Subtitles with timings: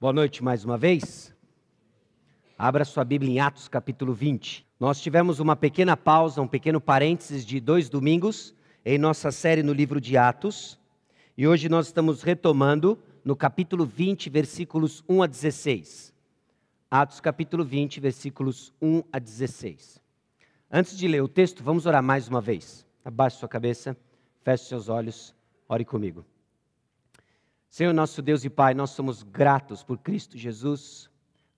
[0.00, 1.34] Boa noite mais uma vez.
[2.56, 4.64] Abra sua Bíblia em Atos capítulo 20.
[4.78, 9.72] Nós tivemos uma pequena pausa, um pequeno parênteses de dois domingos em nossa série no
[9.72, 10.78] livro de Atos.
[11.36, 16.14] E hoje nós estamos retomando no capítulo 20, versículos 1 a 16.
[16.88, 20.00] Atos capítulo 20, versículos 1 a 16.
[20.70, 22.86] Antes de ler o texto, vamos orar mais uma vez.
[23.04, 23.96] Abaixe sua cabeça,
[24.44, 25.34] feche seus olhos,
[25.68, 26.24] ore comigo.
[27.70, 31.10] Senhor nosso Deus e Pai, nós somos gratos por Cristo Jesus,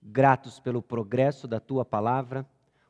[0.03, 2.45] gratos pelo progresso da tua palavra,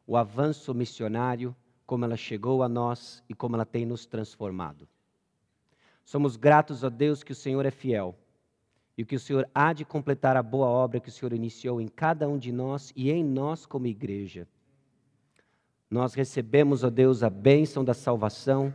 [0.07, 1.55] o avanço missionário,
[1.85, 4.87] como ela chegou a nós e como ela tem nos transformado.
[6.03, 8.17] Somos gratos a Deus que o Senhor é fiel
[8.97, 11.87] e que o Senhor há de completar a boa obra que o Senhor iniciou em
[11.87, 14.47] cada um de nós e em nós como igreja.
[15.89, 18.73] Nós recebemos, ó Deus, a bênção da salvação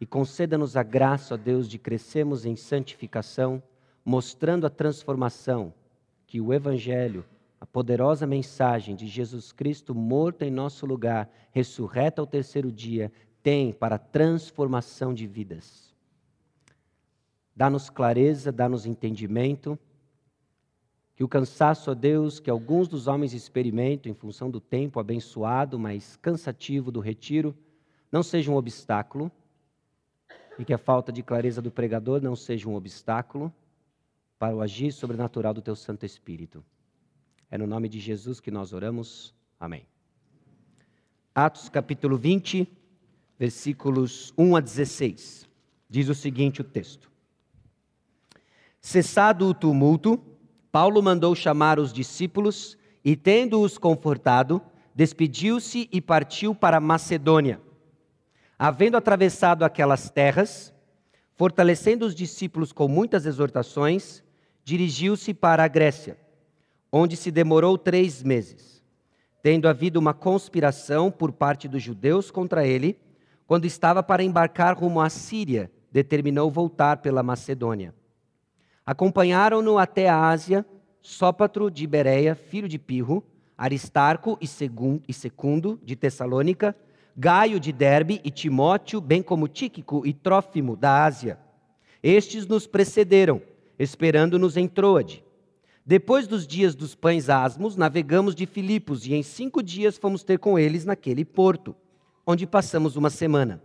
[0.00, 3.62] e conceda-nos a graça, ó Deus, de crescermos em santificação
[4.10, 5.72] mostrando a transformação
[6.26, 7.24] que o Evangelho,
[7.60, 13.72] a poderosa mensagem de Jesus Cristo morto em nosso lugar, ressurreto ao terceiro dia, tem
[13.72, 15.94] para a transformação de vidas.
[17.54, 19.78] Dá-nos clareza, dá-nos entendimento,
[21.14, 25.78] que o cansaço, ó Deus, que alguns dos homens experimentam em função do tempo abençoado,
[25.78, 27.56] mas cansativo do retiro,
[28.10, 29.30] não seja um obstáculo,
[30.58, 33.54] e que a falta de clareza do pregador não seja um obstáculo,
[34.40, 36.64] para o agir sobrenatural do teu Santo Espírito.
[37.50, 39.34] É no nome de Jesus que nós oramos.
[39.60, 39.86] Amém.
[41.34, 42.66] Atos capítulo 20,
[43.38, 45.46] versículos 1 a 16.
[45.90, 47.12] Diz o seguinte o texto:
[48.80, 50.18] Cessado o tumulto,
[50.72, 54.62] Paulo mandou chamar os discípulos e, tendo-os confortado,
[54.94, 57.60] despediu-se e partiu para Macedônia.
[58.58, 60.72] Havendo atravessado aquelas terras,
[61.36, 64.22] fortalecendo os discípulos com muitas exortações,
[64.70, 66.16] dirigiu-se para a Grécia,
[66.92, 68.80] onde se demorou três meses,
[69.42, 72.96] tendo havido uma conspiração por parte dos judeus contra ele,
[73.48, 77.92] quando estava para embarcar rumo à Síria, determinou voltar pela Macedônia.
[78.86, 80.64] Acompanharam-no até a Ásia
[81.02, 83.24] Sópatro de Bereia, filho de Pirro,
[83.58, 86.76] Aristarco e Secundo de Tessalônica,
[87.16, 91.40] Gaio de Derbe e Timóteo, bem como Tíquico e Trófimo da Ásia.
[92.00, 93.42] Estes nos precederam
[93.80, 95.24] esperando-nos em Troade.
[95.86, 100.38] Depois dos dias dos pães asmos, navegamos de Filipos e em cinco dias fomos ter
[100.38, 101.74] com eles naquele porto,
[102.26, 103.62] onde passamos uma semana.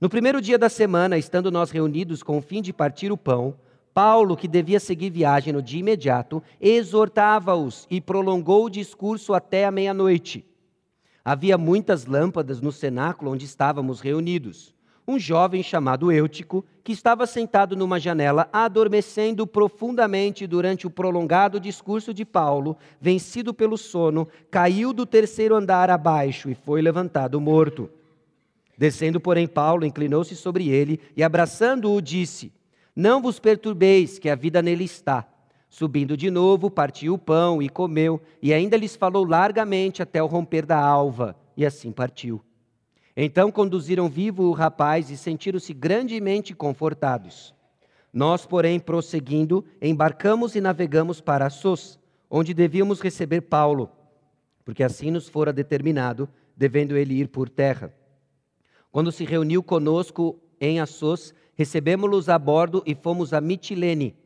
[0.00, 3.54] No primeiro dia da semana, estando nós reunidos com o fim de partir o pão,
[3.92, 9.70] Paulo, que devia seguir viagem no dia imediato, exortava-os e prolongou o discurso até a
[9.70, 10.46] meia-noite.
[11.22, 14.74] Havia muitas lâmpadas no cenáculo onde estávamos reunidos
[15.10, 22.14] um jovem chamado Eutico, que estava sentado numa janela, adormecendo profundamente durante o prolongado discurso
[22.14, 27.90] de Paulo, vencido pelo sono, caiu do terceiro andar abaixo e foi levantado morto.
[28.78, 32.52] Descendo, porém, Paulo inclinou-se sobre ele e, abraçando-o, disse:
[32.94, 35.26] Não vos perturbeis, que a vida nele está.
[35.68, 40.26] Subindo de novo, partiu o pão e comeu, e ainda lhes falou largamente até o
[40.26, 42.40] romper da alva, e assim partiu.
[43.22, 47.54] Então conduziram vivo o rapaz e sentiram-se grandemente confortados.
[48.10, 52.00] Nós, porém, prosseguindo, embarcamos e navegamos para Assos,
[52.30, 53.90] onde devíamos receber Paulo,
[54.64, 57.94] porque assim nos fora determinado, devendo ele ir por terra.
[58.90, 64.16] Quando se reuniu conosco em Assos, recebemos-los a bordo e fomos a Mitilene.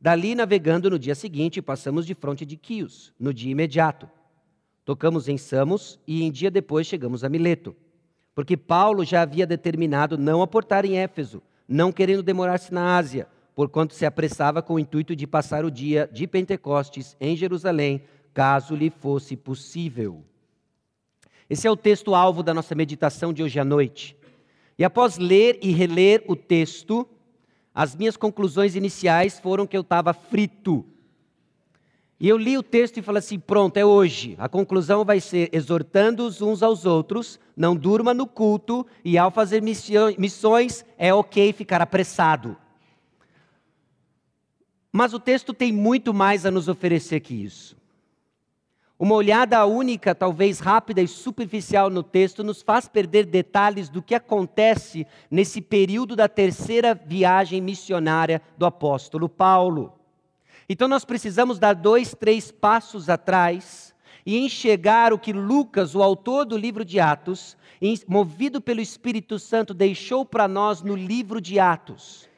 [0.00, 4.10] Dali, navegando no dia seguinte, passamos de fronte de Quios, no dia imediato.
[4.84, 7.76] Tocamos em Samos e em dia depois chegamos a Mileto
[8.40, 13.92] porque Paulo já havia determinado não aportar em Éfeso, não querendo demorar-se na Ásia, porquanto
[13.92, 18.00] se apressava com o intuito de passar o dia de Pentecostes em Jerusalém,
[18.32, 20.24] caso lhe fosse possível.
[21.50, 24.16] Esse é o texto alvo da nossa meditação de hoje à noite.
[24.78, 27.06] E após ler e reler o texto,
[27.74, 30.86] as minhas conclusões iniciais foram que eu estava frito
[32.20, 34.36] e eu li o texto e falei assim: pronto, é hoje.
[34.38, 39.62] A conclusão vai ser exortando-os uns aos outros, não durma no culto, e ao fazer
[39.62, 42.58] missões é ok ficar apressado.
[44.92, 47.74] Mas o texto tem muito mais a nos oferecer que isso.
[48.98, 54.14] Uma olhada única, talvez rápida e superficial no texto, nos faz perder detalhes do que
[54.14, 59.99] acontece nesse período da terceira viagem missionária do apóstolo Paulo.
[60.72, 63.92] Então nós precisamos dar dois, três passos atrás
[64.24, 67.56] e enxergar o que Lucas, o autor do livro de Atos,
[68.06, 72.30] movido pelo Espírito Santo, deixou para nós no livro de Atos.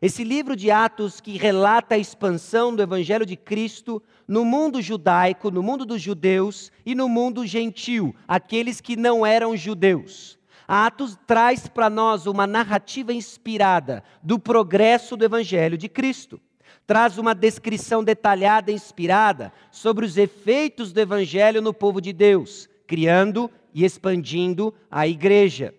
[0.00, 5.50] Esse livro de Atos que relata a expansão do Evangelho de Cristo no mundo judaico,
[5.50, 10.38] no mundo dos judeus e no mundo gentil, aqueles que não eram judeus.
[10.68, 16.40] Atos traz para nós uma narrativa inspirada do progresso do Evangelho de Cristo.
[16.86, 22.68] Traz uma descrição detalhada e inspirada sobre os efeitos do Evangelho no povo de Deus,
[22.86, 25.74] criando e expandindo a igreja.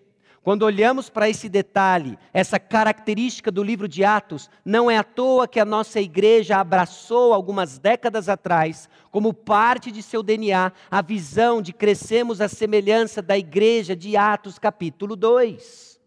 [0.46, 5.48] Quando olhamos para esse detalhe, essa característica do livro de Atos, não é à toa
[5.48, 11.60] que a nossa igreja abraçou algumas décadas atrás, como parte de seu DNA, a visão
[11.60, 16.00] de crescemos à semelhança da igreja de Atos, capítulo 2.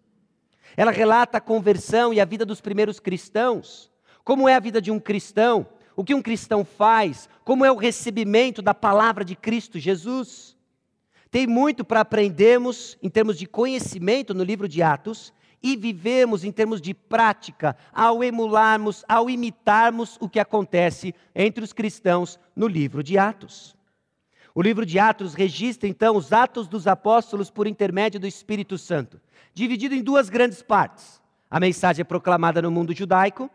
[0.78, 3.88] Ela relata a conversão e a vida dos primeiros cristãos.
[4.30, 5.66] Como é a vida de um cristão?
[5.96, 7.28] O que um cristão faz?
[7.44, 10.56] Como é o recebimento da palavra de Cristo Jesus?
[11.31, 15.34] Tem muito para aprendermos em termos de conhecimento no livro de Atos
[15.64, 21.74] e vivemos em termos de prática ao emularmos, ao imitarmos o que acontece entre os
[21.74, 23.75] cristãos no livro de Atos.
[24.54, 29.20] O livro de Atos registra então os atos dos apóstolos por intermédio do Espírito Santo,
[29.56, 31.20] dividido em duas grandes partes.
[31.50, 33.50] A mensagem é proclamada no mundo judaico,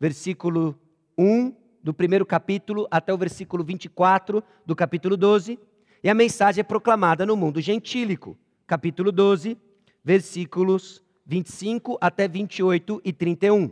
[0.00, 0.78] versículo
[1.16, 1.52] 1
[1.82, 5.58] do primeiro capítulo até o versículo 24 do capítulo 12,
[6.02, 8.36] e a mensagem é proclamada no mundo gentílico,
[8.66, 9.56] capítulo 12,
[10.04, 13.70] versículos 25 até 28 e 31.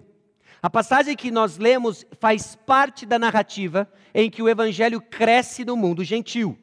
[0.62, 5.76] A passagem que nós lemos faz parte da narrativa em que o evangelho cresce no
[5.76, 6.58] mundo gentil.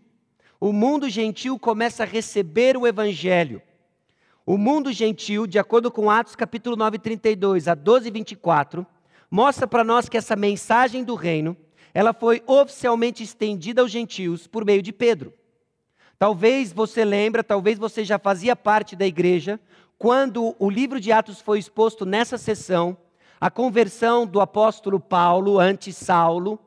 [0.60, 3.62] O mundo gentil começa a receber o evangelho.
[4.46, 8.86] O mundo gentil, de acordo com Atos capítulo 9, 32 a 12, 24,
[9.34, 11.58] mostra para nós que essa mensagem do reino,
[11.92, 15.34] ela foi oficialmente estendida aos gentios por meio de Pedro.
[16.20, 19.60] Talvez você lembra, talvez você já fazia parte da igreja,
[19.98, 22.96] quando o livro de Atos foi exposto nessa sessão,
[23.42, 26.60] a conversão do apóstolo Paulo ante Saulo,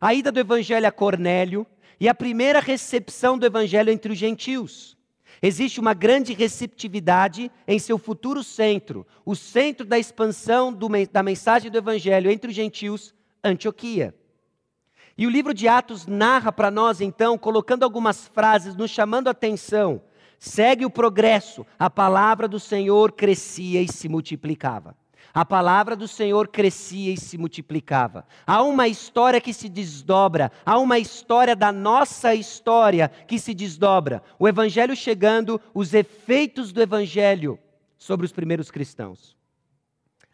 [0.00, 1.66] a ida do evangelho a Cornélio
[1.98, 4.96] e a primeira recepção do evangelho entre os gentios.
[5.42, 11.68] Existe uma grande receptividade em seu futuro centro, o centro da expansão do, da mensagem
[11.68, 13.12] do evangelho entre os gentios,
[13.42, 14.14] Antioquia.
[15.18, 19.32] E o livro de Atos narra para nós, então, colocando algumas frases, nos chamando a
[19.32, 20.00] atenção.
[20.38, 24.96] Segue o progresso, a palavra do Senhor crescia e se multiplicava.
[25.34, 28.26] A palavra do Senhor crescia e se multiplicava.
[28.46, 34.22] Há uma história que se desdobra, há uma história da nossa história que se desdobra.
[34.38, 37.58] O Evangelho chegando, os efeitos do Evangelho
[37.96, 39.36] sobre os primeiros cristãos.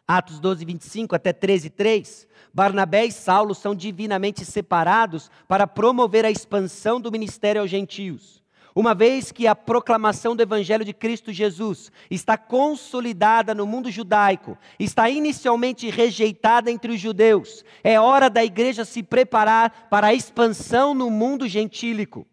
[0.07, 2.27] Atos 12, 25 até 13, 3.
[2.51, 8.43] Barnabé e Saulo são divinamente separados para promover a expansão do ministério aos gentios.
[8.75, 14.57] Uma vez que a proclamação do Evangelho de Cristo Jesus está consolidada no mundo judaico,
[14.79, 20.93] está inicialmente rejeitada entre os judeus, é hora da igreja se preparar para a expansão
[20.93, 22.27] no mundo gentílico.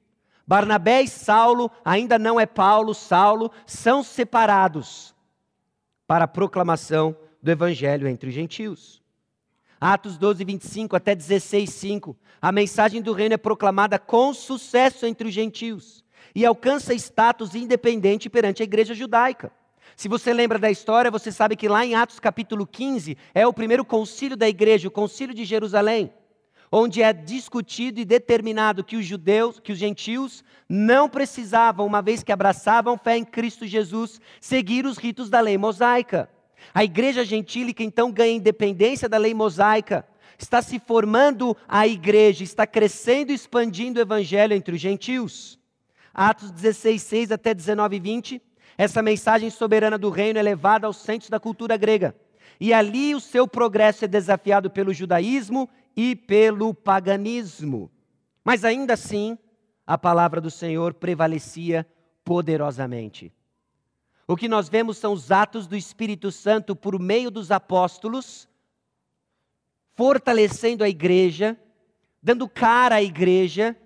[0.46, 5.14] Barnabé e Saulo, ainda não é Paulo, Saulo, são separados
[6.06, 9.02] para a proclamação do Evangelho entre os gentios.
[9.80, 12.16] Atos 12, 25 até 16, 5.
[12.40, 16.05] A mensagem do reino é proclamada com sucesso entre os gentios
[16.36, 19.50] e alcança status independente perante a igreja judaica.
[19.96, 23.54] Se você lembra da história, você sabe que lá em Atos capítulo 15 é o
[23.54, 26.12] primeiro concílio da igreja, o concílio de Jerusalém,
[26.70, 32.22] onde é discutido e determinado que os judeus, que os gentios não precisavam, uma vez
[32.22, 36.28] que abraçavam fé em Cristo Jesus, seguir os ritos da lei mosaica.
[36.74, 40.06] A igreja gentílica então ganha independência da lei mosaica.
[40.38, 45.58] Está se formando a igreja, está crescendo e expandindo o evangelho entre os gentios.
[46.18, 48.42] Atos 16, 6 até 19, 20.
[48.78, 52.16] Essa mensagem soberana do reino é levada aos centros da cultura grega.
[52.58, 57.90] E ali o seu progresso é desafiado pelo judaísmo e pelo paganismo.
[58.42, 59.36] Mas ainda assim,
[59.86, 61.86] a palavra do Senhor prevalecia
[62.24, 63.30] poderosamente.
[64.26, 68.48] O que nós vemos são os atos do Espírito Santo por meio dos apóstolos,
[69.94, 71.58] fortalecendo a igreja,
[72.22, 73.76] dando cara à igreja,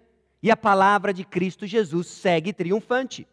[0.43, 3.27] e a palavra de Cristo Jesus segue triunfante.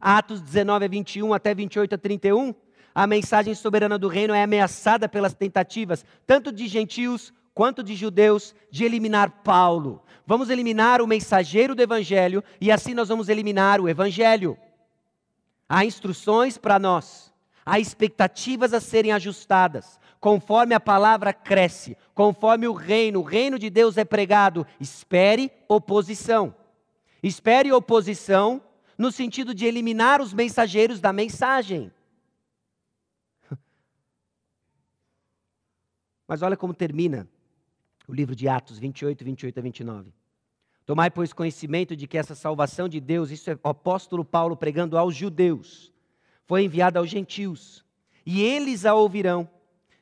[0.00, 2.54] Atos 19 a 21 até 28 a 31,
[2.94, 8.54] a mensagem soberana do reino é ameaçada pelas tentativas, tanto de gentios quanto de judeus,
[8.70, 10.02] de eliminar Paulo.
[10.26, 14.56] Vamos eliminar o mensageiro do evangelho e assim nós vamos eliminar o evangelho.
[15.68, 17.32] Há instruções para nós,
[17.64, 19.98] há expectativas a serem ajustadas.
[20.22, 26.54] Conforme a palavra cresce, conforme o reino, o reino de Deus é pregado, espere oposição.
[27.20, 28.62] Espere oposição
[28.96, 31.90] no sentido de eliminar os mensageiros da mensagem.
[36.28, 37.28] Mas olha como termina
[38.06, 40.14] o livro de Atos 28, 28 a 29.
[40.86, 44.96] Tomai, pois, conhecimento de que essa salvação de Deus, isso é o apóstolo Paulo pregando
[44.96, 45.92] aos judeus,
[46.44, 47.84] foi enviada aos gentios,
[48.24, 49.50] e eles a ouvirão.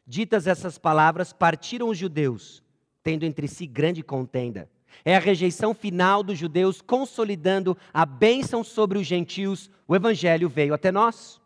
[0.07, 2.62] Ditas essas palavras, partiram os judeus,
[3.02, 4.69] tendo entre si grande contenda.
[5.04, 9.71] É a rejeição final dos judeus, consolidando a bênção sobre os gentios.
[9.87, 11.40] O evangelho veio até nós.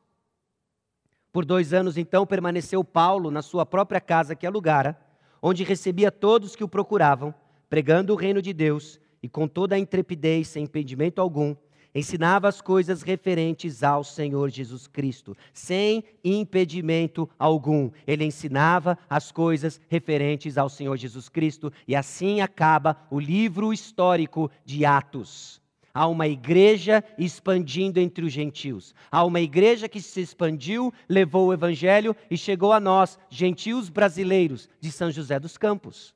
[1.32, 4.98] Por dois anos, então, permaneceu Paulo na sua própria casa que alugara,
[5.42, 7.34] onde recebia todos que o procuravam,
[7.68, 11.56] pregando o reino de Deus e com toda a intrepidez, sem impedimento algum,
[11.94, 17.90] ensinava as coisas referentes ao Senhor Jesus Cristo, sem impedimento algum.
[18.06, 24.50] Ele ensinava as coisas referentes ao Senhor Jesus Cristo, e assim acaba o livro histórico
[24.64, 25.62] de Atos.
[25.96, 28.92] Há uma igreja expandindo entre os gentios.
[29.12, 34.68] Há uma igreja que se expandiu, levou o evangelho e chegou a nós, gentios brasileiros
[34.80, 36.12] de São José dos Campos.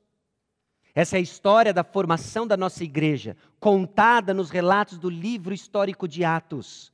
[0.99, 6.05] Essa é a história da formação da nossa igreja, contada nos relatos do livro histórico
[6.05, 6.91] de Atos.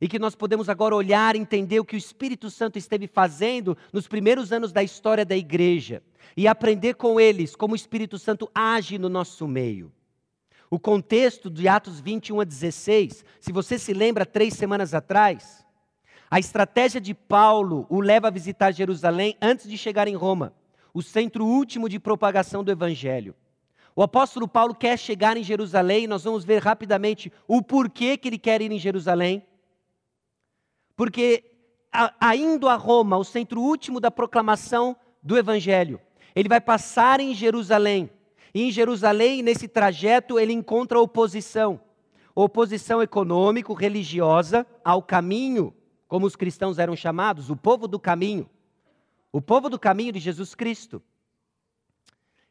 [0.00, 3.78] E que nós podemos agora olhar e entender o que o Espírito Santo esteve fazendo
[3.92, 6.02] nos primeiros anos da história da igreja
[6.36, 9.92] e aprender com eles como o Espírito Santo age no nosso meio.
[10.68, 15.64] O contexto de Atos 21 a 16, se você se lembra, três semanas atrás,
[16.28, 20.52] a estratégia de Paulo o leva a visitar Jerusalém antes de chegar em Roma
[20.96, 23.34] o centro último de propagação do Evangelho.
[23.94, 28.38] O apóstolo Paulo quer chegar em Jerusalém, nós vamos ver rapidamente o porquê que ele
[28.38, 29.42] quer ir em Jerusalém.
[30.96, 31.44] Porque,
[31.92, 36.00] a, indo a Roma, o centro último da proclamação do Evangelho,
[36.34, 38.08] ele vai passar em Jerusalém.
[38.54, 41.78] E em Jerusalém, nesse trajeto, ele encontra oposição.
[42.34, 45.74] Oposição econômico-religiosa ao caminho,
[46.08, 48.48] como os cristãos eram chamados, o povo do caminho
[49.36, 51.02] o povo do caminho de Jesus Cristo.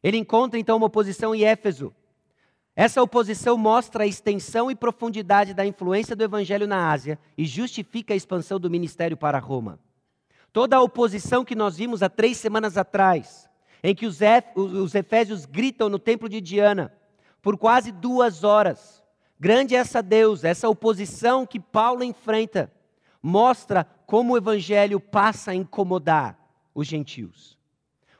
[0.03, 1.91] Ele encontra então uma oposição em Éfeso.
[2.75, 8.13] Essa oposição mostra a extensão e profundidade da influência do evangelho na Ásia e justifica
[8.13, 9.79] a expansão do ministério para Roma.
[10.53, 13.49] Toda a oposição que nós vimos há três semanas atrás,
[13.83, 14.21] em que os,
[14.93, 16.93] efésios gritam no templo de Diana
[17.41, 19.01] por quase duas horas.
[19.39, 22.71] Grande é essa deusa, essa oposição que Paulo enfrenta,
[23.23, 26.44] mostra como o evangelho passa a incomodar
[26.75, 27.57] os gentios.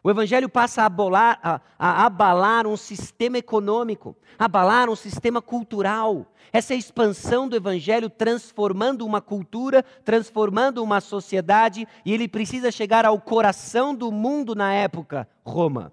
[0.06, 6.32] O evangelho passa a, a, a, abalar um sistema econômico, abalar um sistema cultural.
[6.54, 13.04] Essa é expansão do evangelho transformando uma cultura, transformando uma sociedade, e ele precisa chegar
[13.04, 15.92] ao coração do mundo na época, Roma.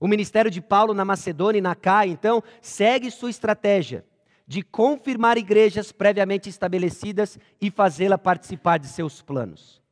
[0.00, 4.04] O ministério de Paulo na Macedônia e na Caia, então, segue sua estratégia
[4.44, 9.83] de confirmar igrejas previamente estabelecidas e fazê-la participar de seus planos.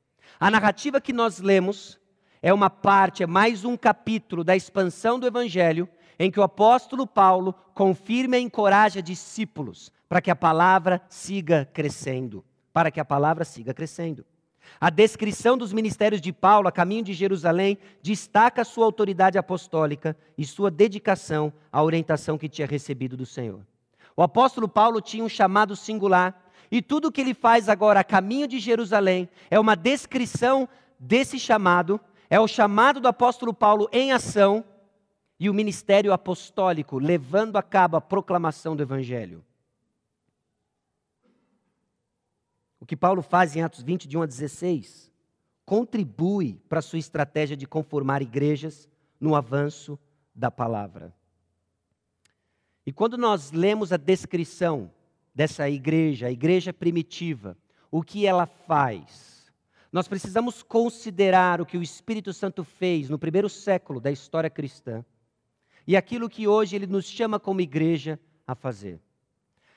[0.43, 2.01] A narrativa que nós lemos
[2.43, 7.07] é uma parte, é mais um capítulo da expansão do Evangelho, em que o apóstolo
[7.07, 12.45] Paulo confirma e encoraja discípulos para que a palavra siga crescendo.
[12.73, 14.27] Para que a palavra siga crescendo.
[14.81, 20.45] A descrição dos ministérios de Paulo a caminho de Jerusalém destaca sua autoridade apostólica e
[20.45, 23.65] sua dedicação à orientação que tinha recebido do Senhor.
[24.17, 26.42] O apóstolo Paulo tinha um chamado singular
[26.73, 30.67] e tudo o que ele faz agora a caminho de Jerusalém é uma descrição
[30.99, 32.01] desse chamado,
[32.31, 34.65] é o chamado do apóstolo Paulo em ação
[35.39, 39.45] e o ministério apostólico levando a cabo a proclamação do evangelho.
[42.81, 45.13] O que Paulo faz em Atos 20, de 1 a 16,
[45.67, 48.89] contribui para a sua estratégia de conformar igrejas
[49.21, 49.99] no avanço
[50.35, 51.15] da palavra.
[52.87, 54.91] E quando nós lemos a descrição
[55.35, 57.57] dessa igreja, a igreja primitiva,
[57.91, 59.53] o que ela faz.
[59.93, 65.05] Nós precisamos considerar o que o Espírito Santo fez no primeiro século da história cristã
[65.87, 69.01] e aquilo que hoje ele nos chama como igreja a fazer.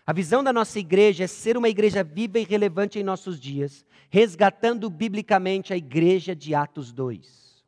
[0.06, 3.84] A visão da nossa igreja é ser uma igreja viva e relevante em nossos dias,
[4.10, 7.66] resgatando biblicamente a igreja de Atos 2.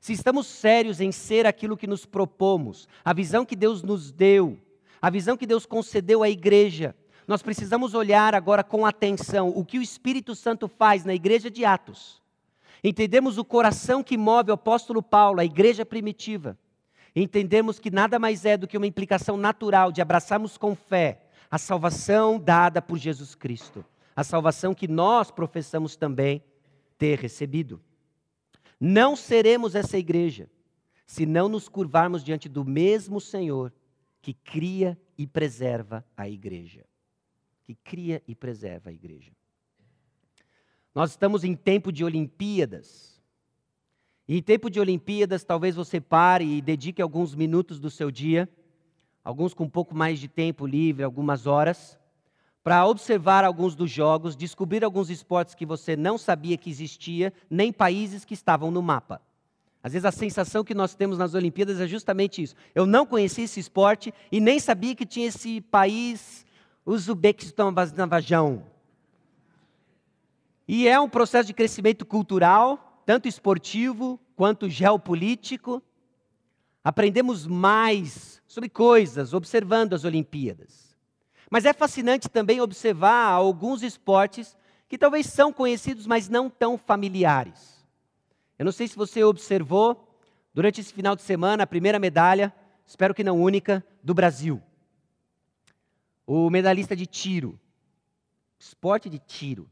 [0.00, 4.58] Se estamos sérios em ser aquilo que nos propomos, a visão que Deus nos deu,
[5.00, 6.94] a visão que Deus concedeu à igreja,
[7.30, 11.64] nós precisamos olhar agora com atenção o que o Espírito Santo faz na igreja de
[11.64, 12.20] Atos.
[12.82, 16.58] Entendemos o coração que move o apóstolo Paulo, a igreja primitiva.
[17.14, 21.56] Entendemos que nada mais é do que uma implicação natural de abraçarmos com fé a
[21.56, 23.84] salvação dada por Jesus Cristo,
[24.16, 26.42] a salvação que nós professamos também
[26.98, 27.80] ter recebido.
[28.80, 30.50] Não seremos essa igreja
[31.06, 33.72] se não nos curvarmos diante do mesmo Senhor
[34.20, 36.90] que cria e preserva a igreja
[37.70, 39.30] que cria e preserva a igreja.
[40.92, 43.22] Nós estamos em tempo de Olimpíadas.
[44.26, 48.48] E em tempo de Olimpíadas, talvez você pare e dedique alguns minutos do seu dia,
[49.22, 51.96] alguns com um pouco mais de tempo livre, algumas horas,
[52.62, 57.72] para observar alguns dos jogos, descobrir alguns esportes que você não sabia que existia, nem
[57.72, 59.22] países que estavam no mapa.
[59.80, 62.56] Às vezes a sensação que nós temos nas Olimpíadas é justamente isso.
[62.74, 66.44] Eu não conhecia esse esporte e nem sabia que tinha esse país,
[66.90, 67.72] Uzbequistão,
[68.08, 68.64] Vajão.
[70.66, 75.80] E é um processo de crescimento cultural, tanto esportivo quanto geopolítico.
[76.82, 80.96] Aprendemos mais sobre coisas observando as Olimpíadas.
[81.48, 84.56] Mas é fascinante também observar alguns esportes
[84.88, 87.86] que talvez são conhecidos, mas não tão familiares.
[88.58, 90.18] Eu não sei se você observou,
[90.52, 92.52] durante esse final de semana, a primeira medalha,
[92.84, 94.60] espero que não única, do Brasil.
[96.32, 97.58] O medalhista de tiro.
[98.56, 99.68] Esporte de tiro.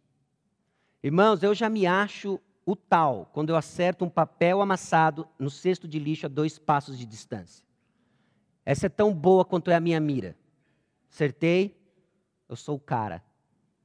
[1.01, 5.87] Irmãos, eu já me acho o tal quando eu acerto um papel amassado no cesto
[5.87, 7.65] de lixo a dois passos de distância.
[8.67, 10.37] Essa é tão boa quanto é a minha mira.
[11.09, 11.81] Acertei,
[12.49, 13.23] eu sou o cara.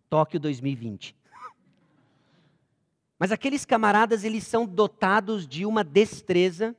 [0.09, 1.15] Tóquio 2020.
[3.19, 6.75] Mas aqueles camaradas, eles são dotados de uma destreza,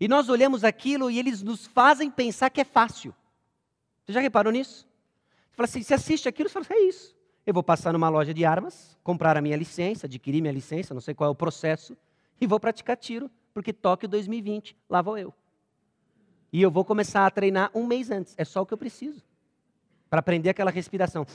[0.00, 3.14] e nós olhamos aquilo e eles nos fazem pensar que é fácil.
[4.06, 4.88] Você já reparou nisso?
[5.60, 7.14] Você fala assim, você assiste aquilo e fala, é isso.
[7.46, 11.02] Eu vou passar numa loja de armas, comprar a minha licença, adquirir minha licença, não
[11.02, 11.96] sei qual é o processo,
[12.40, 15.34] e vou praticar tiro, porque Tóquio 2020, lá vou eu.
[16.50, 19.22] E eu vou começar a treinar um mês antes, é só o que eu preciso.
[20.08, 21.26] Para aprender aquela respiração.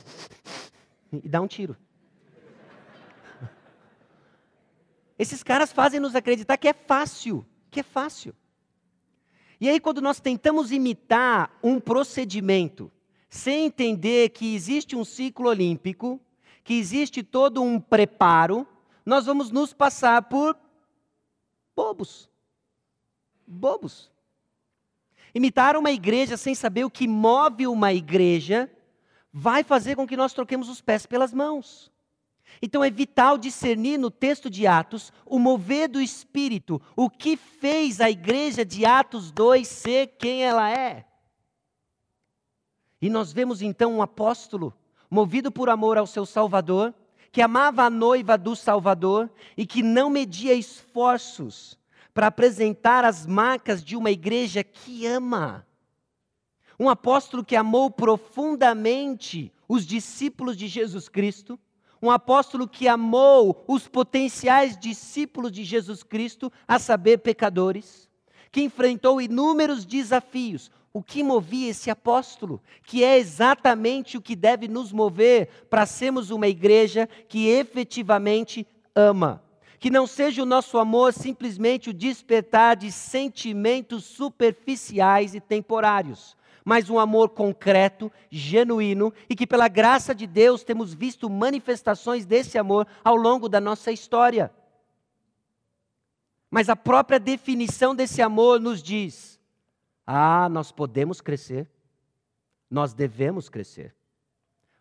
[1.12, 1.76] E dar um tiro.
[5.16, 8.34] Esses caras fazem nos acreditar que é fácil, que é fácil.
[9.60, 12.90] E aí, quando nós tentamos imitar um procedimento
[13.36, 16.20] sem entender que existe um ciclo olímpico,
[16.64, 18.66] que existe todo um preparo,
[19.04, 20.58] nós vamos nos passar por
[21.76, 22.28] bobos.
[23.46, 24.10] Bobos.
[25.34, 28.70] Imitar uma igreja sem saber o que move uma igreja
[29.32, 31.92] vai fazer com que nós troquemos os pés pelas mãos.
[32.60, 38.00] Então é vital discernir no texto de Atos o mover do Espírito, o que fez
[38.00, 41.04] a igreja de Atos 2 ser quem ela é.
[43.06, 44.74] E nós vemos então um apóstolo,
[45.08, 46.92] movido por amor ao seu Salvador,
[47.30, 51.78] que amava a noiva do Salvador e que não media esforços
[52.12, 55.64] para apresentar as marcas de uma igreja que ama.
[56.80, 61.56] Um apóstolo que amou profundamente os discípulos de Jesus Cristo,
[62.02, 68.10] um apóstolo que amou os potenciais discípulos de Jesus Cristo, a saber, pecadores,
[68.50, 74.66] que enfrentou inúmeros desafios, o que movia esse apóstolo, que é exatamente o que deve
[74.66, 79.44] nos mover para sermos uma igreja que efetivamente ama.
[79.78, 86.88] Que não seja o nosso amor simplesmente o despertar de sentimentos superficiais e temporários, mas
[86.88, 92.86] um amor concreto, genuíno e que, pela graça de Deus, temos visto manifestações desse amor
[93.04, 94.50] ao longo da nossa história.
[96.50, 99.35] Mas a própria definição desse amor nos diz
[100.06, 101.68] ah, nós podemos crescer.
[102.70, 103.94] Nós devemos crescer.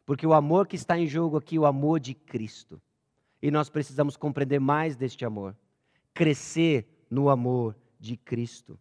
[0.06, 2.80] Porque o amor que está em jogo aqui, o amor de Cristo.
[3.42, 5.56] E nós precisamos compreender mais deste amor.
[6.14, 8.78] Crescer no amor de Cristo.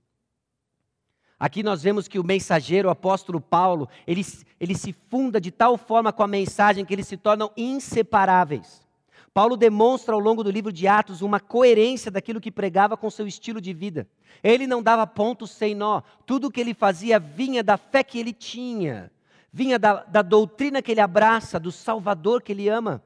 [1.38, 4.22] Aqui nós vemos que o mensageiro, o apóstolo Paulo, ele,
[4.60, 8.83] ele se funda de tal forma com a mensagem que eles se tornam inseparáveis.
[9.34, 13.26] Paulo demonstra ao longo do livro de Atos uma coerência daquilo que pregava com seu
[13.26, 14.06] estilo de vida.
[14.40, 16.02] Ele não dava pontos sem nó.
[16.24, 19.10] Tudo o que ele fazia vinha da fé que ele tinha,
[19.52, 23.02] vinha da, da doutrina que ele abraça, do Salvador que ele ama.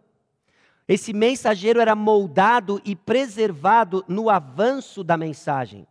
[0.87, 5.87] Esse mensageiro era moldado e preservado no avanço da mensagem.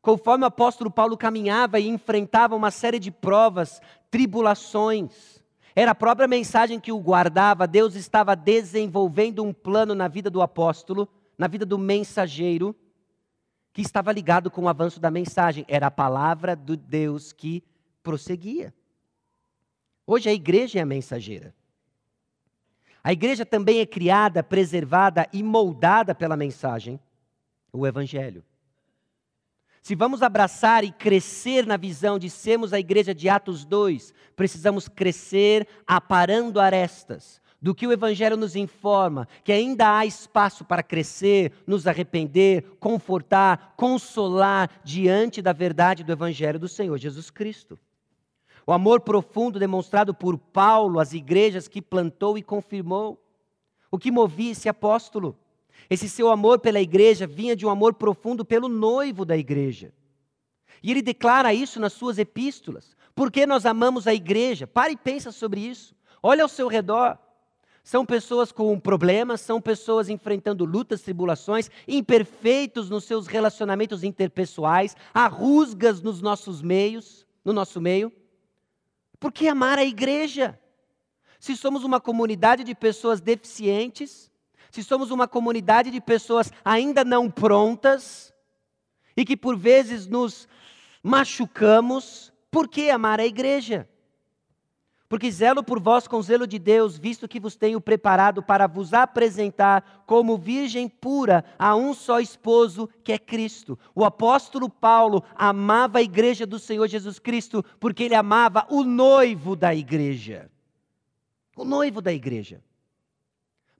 [0.00, 5.35] Conforme o apóstolo Paulo caminhava e enfrentava uma série de provas, tribulações,
[5.78, 7.66] era a própria mensagem que o guardava.
[7.66, 12.74] Deus estava desenvolvendo um plano na vida do apóstolo, na vida do mensageiro,
[13.74, 15.66] que estava ligado com o avanço da mensagem.
[15.68, 17.62] Era a palavra do Deus que
[18.02, 18.74] prosseguia.
[20.06, 21.54] Hoje a igreja é a mensageira.
[23.04, 26.98] A igreja também é criada, preservada e moldada pela mensagem,
[27.70, 28.42] o Evangelho.
[29.86, 34.88] Se vamos abraçar e crescer na visão de sermos a igreja de Atos 2, precisamos
[34.88, 41.52] crescer aparando arestas do que o Evangelho nos informa, que ainda há espaço para crescer,
[41.64, 47.78] nos arrepender, confortar, consolar diante da verdade do Evangelho do Senhor Jesus Cristo.
[48.66, 53.22] O amor profundo demonstrado por Paulo às igrejas que plantou e confirmou,
[53.88, 55.38] o que movia esse apóstolo
[55.88, 59.92] Esse seu amor pela igreja vinha de um amor profundo pelo noivo da igreja.
[60.82, 62.96] E ele declara isso nas suas epístolas.
[63.14, 64.66] Por que nós amamos a igreja?
[64.66, 65.94] Pare e pensa sobre isso.
[66.22, 67.18] Olha ao seu redor.
[67.82, 75.28] São pessoas com problemas, são pessoas enfrentando lutas, tribulações, imperfeitos nos seus relacionamentos interpessoais, há
[75.28, 78.12] rusgas nos nossos meios, no nosso meio.
[79.20, 80.58] Por que amar a igreja?
[81.38, 84.32] Se somos uma comunidade de pessoas deficientes,
[84.76, 88.30] se somos uma comunidade de pessoas ainda não prontas
[89.16, 90.46] e que por vezes nos
[91.02, 93.88] machucamos, por que amar a igreja?
[95.08, 98.92] Porque zelo por vós com zelo de Deus, visto que vos tenho preparado para vos
[98.92, 103.78] apresentar como virgem pura a um só esposo, que é Cristo.
[103.94, 109.56] O apóstolo Paulo amava a igreja do Senhor Jesus Cristo, porque ele amava o noivo
[109.56, 110.50] da igreja.
[111.56, 112.60] O noivo da igreja.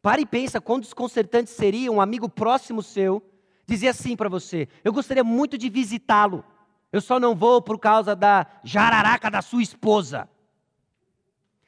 [0.07, 3.21] Pare e pensa quão desconcertante seria um amigo próximo seu
[3.67, 6.45] dizer assim para você: Eu gostaria muito de visitá-lo,
[6.93, 10.31] eu só não vou por causa da jararaca da sua esposa.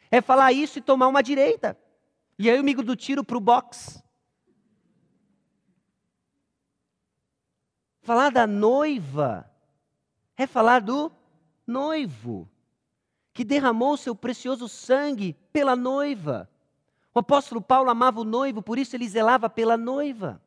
[0.08, 1.76] É falar isso e tomar uma direita.
[2.38, 4.00] E aí o amigo do tiro para o box.
[8.02, 9.50] Falar da noiva
[10.36, 11.10] é falar do
[11.66, 12.48] noivo,
[13.34, 16.48] que derramou seu precioso sangue pela noiva.
[17.18, 20.40] O apóstolo Paulo amava o noivo, por isso ele zelava pela noiva.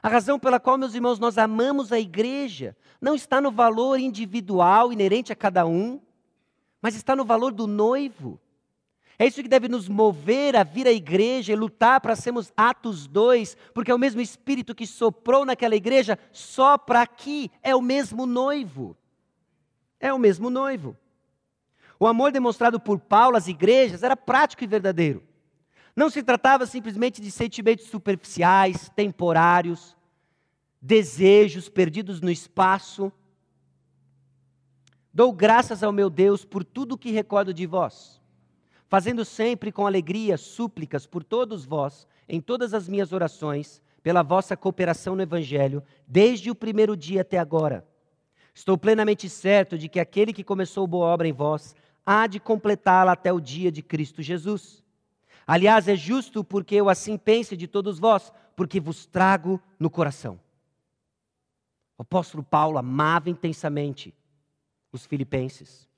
[0.00, 4.92] A razão pela qual, meus irmãos, nós amamos a igreja não está no valor individual
[4.92, 6.00] inerente a cada um,
[6.80, 8.38] mas está no valor do noivo.
[9.18, 13.08] É isso que deve nos mover a vir à igreja e lutar para sermos Atos
[13.08, 18.24] 2, porque é o mesmo Espírito que soprou naquela igreja, sopra aqui, é o mesmo
[18.24, 18.96] noivo.
[19.98, 20.96] É o mesmo noivo.
[21.98, 25.33] O amor demonstrado por Paulo às igrejas era prático e verdadeiro.
[25.96, 29.96] Não se tratava simplesmente de sentimentos superficiais, temporários,
[30.80, 33.12] desejos perdidos no espaço.
[35.12, 38.20] Dou graças ao meu Deus por tudo que recordo de vós,
[38.88, 44.56] fazendo sempre com alegria súplicas por todos vós, em todas as minhas orações, pela vossa
[44.56, 47.86] cooperação no Evangelho, desde o primeiro dia até agora.
[48.52, 53.12] Estou plenamente certo de que aquele que começou boa obra em vós há de completá-la
[53.12, 54.83] até o dia de Cristo Jesus.
[55.46, 60.40] Aliás, é justo porque eu assim pense de todos vós, porque vos trago no coração.
[61.98, 64.14] O apóstolo Paulo amava intensamente
[64.90, 65.88] os filipenses.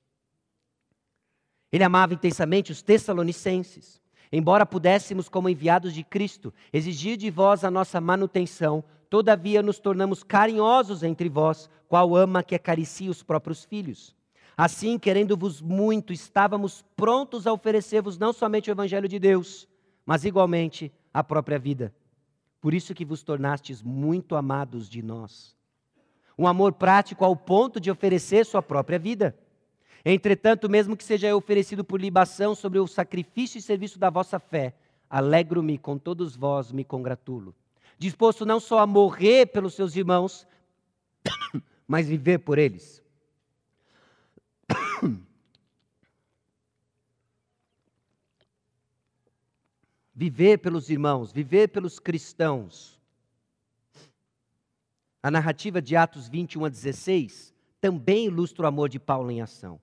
[1.71, 4.01] Ele amava intensamente os tessalonicenses.
[4.31, 10.23] Embora pudéssemos, como enviados de Cristo, exigir de vós a nossa manutenção, todavia nos tornamos
[10.23, 14.16] carinhosos entre vós, qual ama que acaricia os próprios filhos.
[14.57, 19.67] Assim, querendo-vos muito, estávamos prontos a oferecer-vos não somente o Evangelho de Deus,
[20.03, 21.93] mas igualmente a própria vida.
[22.59, 25.55] Por isso que vos tornastes muito amados de nós.
[26.35, 29.37] Um amor prático ao ponto de oferecer sua própria vida.
[30.03, 34.73] Entretanto, mesmo que seja oferecido por libação sobre o sacrifício e serviço da vossa fé,
[35.07, 37.53] alegro-me com todos vós, me congratulo.
[37.99, 40.47] Disposto não só a morrer pelos seus irmãos,
[41.87, 43.05] mas viver por eles.
[50.17, 52.99] Viver pelos irmãos, viver pelos cristãos.
[55.21, 59.79] A narrativa de Atos 21 a 16 também ilustra o amor de Paulo em ação.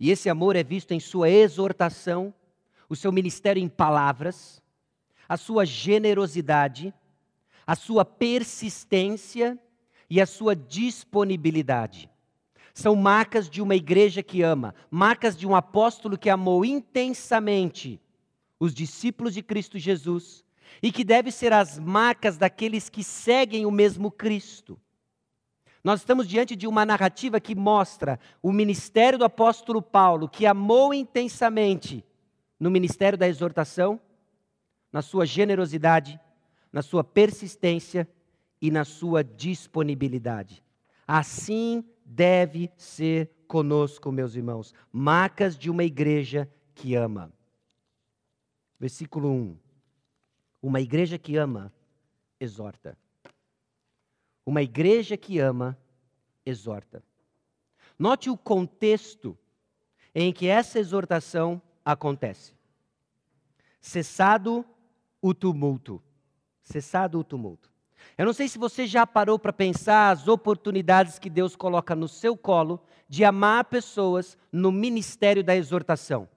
[0.00, 2.32] E esse amor é visto em sua exortação,
[2.88, 4.62] o seu ministério em palavras,
[5.28, 6.94] a sua generosidade,
[7.66, 9.58] a sua persistência
[10.08, 12.08] e a sua disponibilidade.
[12.72, 18.00] São marcas de uma igreja que ama, marcas de um apóstolo que amou intensamente
[18.62, 20.44] os discípulos de Cristo Jesus
[20.80, 24.78] e que deve ser as marcas daqueles que seguem o mesmo Cristo.
[25.82, 30.94] Nós estamos diante de uma narrativa que mostra o ministério do apóstolo Paulo, que amou
[30.94, 32.04] intensamente
[32.58, 34.00] no ministério da exortação,
[34.92, 36.20] na sua generosidade,
[36.72, 38.08] na sua persistência
[38.60, 40.62] e na sua disponibilidade.
[41.04, 44.72] Assim deve ser conosco, meus irmãos.
[44.92, 47.32] Marcas de uma igreja que ama.
[48.82, 49.56] Versículo 1.
[50.60, 51.72] Uma igreja que ama,
[52.40, 52.98] exorta.
[54.44, 55.78] Uma igreja que ama,
[56.44, 57.00] exorta.
[57.96, 59.38] Note o contexto
[60.12, 62.54] em que essa exortação acontece.
[63.80, 64.66] Cessado
[65.20, 66.02] o tumulto.
[66.64, 67.70] Cessado o tumulto.
[68.18, 72.08] Eu não sei se você já parou para pensar as oportunidades que Deus coloca no
[72.08, 76.28] seu colo de amar pessoas no ministério da exortação.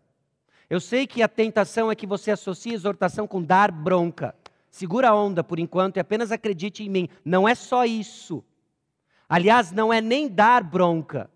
[0.69, 4.35] Eu sei que a tentação é que você associe exortação com dar bronca.
[4.69, 7.09] segura a onda por enquanto e apenas acredite em mim.
[7.23, 8.43] Não é só isso.
[9.29, 11.29] Aliás, não é nem dar bronca.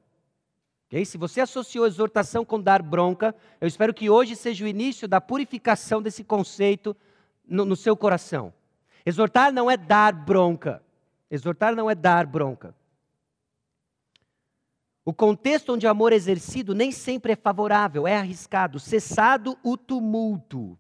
[0.88, 1.06] Okay?
[1.06, 5.22] Se você associou exortação com dar bronca, eu espero que hoje seja o início da
[5.22, 6.96] purificação desse conceito
[7.48, 8.54] no, no seu coração.
[9.06, 10.84] Exortar não é dar bronca.
[11.30, 12.76] Exortar não é dar bronca.
[15.10, 18.80] O contexto onde o amor é exercido nem sempre é favorável, é arriscado.
[18.80, 20.78] Cessado o tumulto.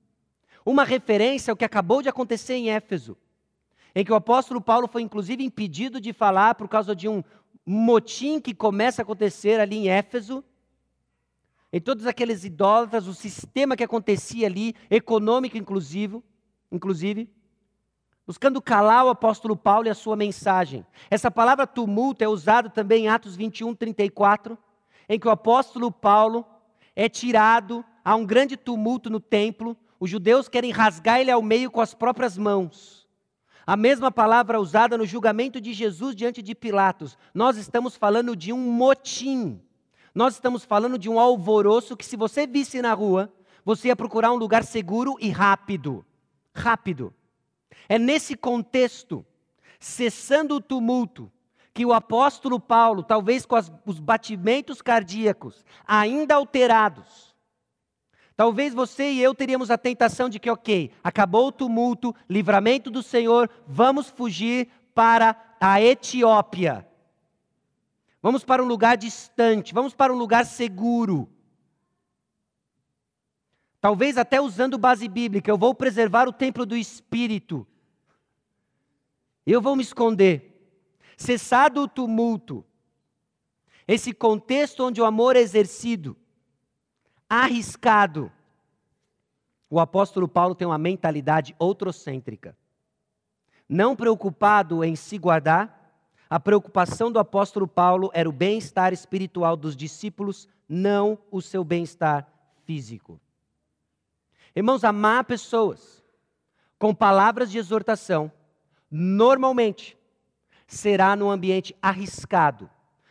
[0.64, 3.18] Uma referência ao que acabou de acontecer em Éfeso,
[3.96, 7.24] em que o apóstolo Paulo foi inclusive impedido de falar por causa de um
[7.66, 10.44] motim que começa a acontecer ali em Éfeso.
[11.74, 16.22] Em todos aqueles idólatras, o sistema que acontecia ali, econômico inclusive,
[16.72, 17.28] inclusive
[18.30, 20.86] buscando calar o apóstolo Paulo e a sua mensagem.
[21.10, 24.56] Essa palavra tumulto é usada também em Atos 21, 34,
[25.10, 26.46] em que o apóstolo Paulo
[26.96, 31.72] é tirado, há um grande tumulto no templo, os judeus querem rasgar ele ao meio
[31.72, 33.08] com as próprias mãos.
[33.66, 37.18] A mesma palavra usada no julgamento de Jesus diante de Pilatos.
[37.34, 39.60] Nós estamos falando de um motim.
[40.14, 43.34] Nós estamos falando de um alvoroço que, se você visse na rua,
[43.66, 46.06] você ia procurar um lugar seguro e rápido.
[46.54, 47.12] Rápido.
[47.88, 49.26] É nesse contexto,
[49.80, 51.32] cessando o tumulto,
[51.74, 57.36] que o apóstolo Paulo, talvez com as, os batimentos cardíacos ainda alterados,
[58.36, 63.02] talvez você e eu teríamos a tentação de que, ok, acabou o tumulto, livramento do
[63.02, 66.86] Senhor, vamos fugir para a Etiópia.
[68.22, 71.30] Vamos para um lugar distante, vamos para um lugar seguro.
[73.82, 77.66] Talvez até usando base bíblica, eu vou preservar o templo do Espírito.
[79.46, 80.46] Eu vou me esconder.
[81.18, 82.64] Cessado o tumulto,
[83.86, 86.16] esse contexto onde o amor é exercido,
[87.28, 88.32] arriscado,
[89.70, 92.58] o apóstolo Paulo tem uma mentalidade outrocêntrica.
[93.68, 95.94] Não preocupado em se guardar,
[96.30, 102.32] a preocupação do apóstolo Paulo era o bem-estar espiritual dos discípulos, não o seu bem-estar
[102.66, 103.20] físico.
[104.56, 106.04] Irmãos, amar pessoas
[106.78, 108.32] com palavras de exortação
[108.90, 109.98] normalmente
[110.68, 112.70] será num ambiente arriscado.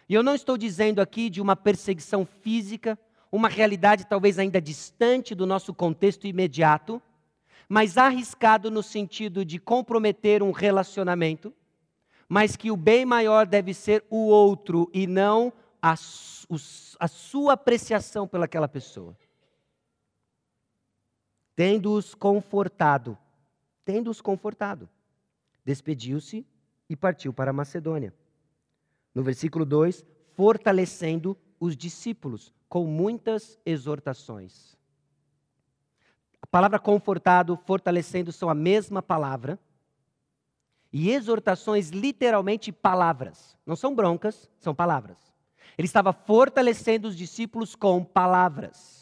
[0.08, 2.98] E eu não estou dizendo aqui de uma perseguição física,
[3.30, 7.00] uma realidade talvez ainda distante do nosso contexto imediato,
[7.68, 11.52] mas arriscado no sentido de comprometer um relacionamento,
[12.28, 18.26] mas que o bem maior deve ser o outro e não a, a sua apreciação
[18.26, 19.16] pelaquela pessoa.
[21.58, 23.18] Tendo-os confortado,
[23.84, 24.88] tendo-os confortado
[25.64, 26.46] despediu-se
[26.88, 28.14] e partiu para Macedônia.
[29.12, 34.78] No versículo 2, fortalecendo os discípulos com muitas exortações.
[36.40, 39.58] A palavra confortado, fortalecendo são a mesma palavra.
[40.92, 43.56] E exortações, literalmente palavras.
[43.66, 45.18] Não são broncas, são palavras.
[45.76, 48.97] Ele estava fortalecendo os discípulos com palavras.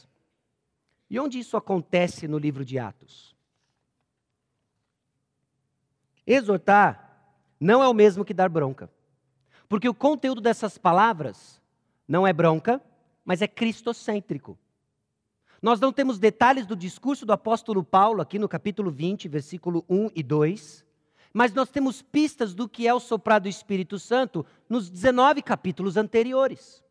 [1.09, 3.35] E onde isso acontece no livro de Atos?
[6.27, 7.07] Exortar
[7.61, 8.90] não é o mesmo que dar bronca.
[9.69, 11.61] Porque o conteúdo dessas palavras
[12.07, 12.81] não é bronca,
[13.25, 14.59] mas é cristocêntrico.
[15.61, 20.11] Nós não temos detalhes do discurso do apóstolo Paulo aqui no capítulo 20, versículo 1
[20.14, 20.85] e 2,
[21.33, 25.97] mas nós temos pistas do que é o soprar do Espírito Santo nos 19 capítulos
[25.97, 26.85] anteriores.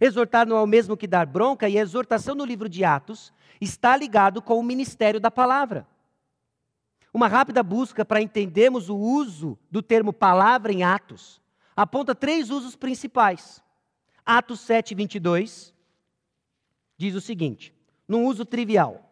[0.00, 3.32] Exortar não é o mesmo que dar bronca, e a exortação no livro de Atos
[3.60, 5.86] está ligado com o ministério da palavra.
[7.12, 11.40] Uma rápida busca para entendermos o uso do termo palavra em Atos
[11.80, 13.62] aponta três usos principais.
[14.26, 15.72] Atos 7, 22
[16.96, 17.72] diz o seguinte,
[18.08, 19.08] num uso trivial.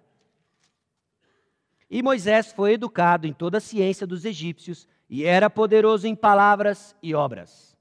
[1.89, 6.97] E Moisés foi educado em toda a ciência dos egípcios e era poderoso em palavras
[7.01, 7.76] e obras.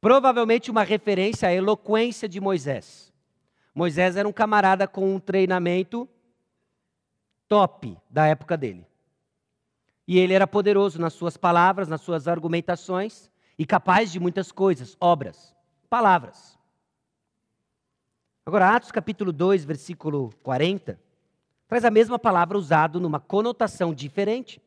[0.00, 3.12] Provavelmente uma referência à eloquência de Moisés.
[3.74, 6.08] Moisés era um camarada com um treinamento
[7.46, 8.86] top da época dele.
[10.08, 14.96] E ele era poderoso nas suas palavras, nas suas argumentações e capaz de muitas coisas,
[14.98, 15.54] obras,
[15.88, 16.58] palavras.
[18.44, 20.98] Agora, Atos capítulo 2, versículo 40,
[21.68, 24.62] traz a mesma palavra usada numa conotação diferente.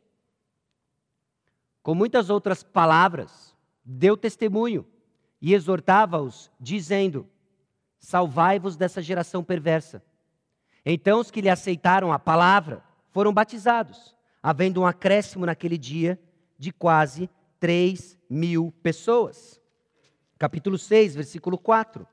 [1.82, 4.86] Com muitas outras palavras, deu testemunho
[5.43, 7.29] e exortava-os, dizendo:
[7.99, 10.03] Salvai-vos dessa geração perversa.
[10.84, 16.19] Então os que lhe aceitaram a palavra foram batizados havendo um acréscimo naquele dia
[16.60, 17.29] de quase
[17.62, 19.62] 3 mil pessoas.
[20.38, 22.06] Capítulo 6, versículo 4.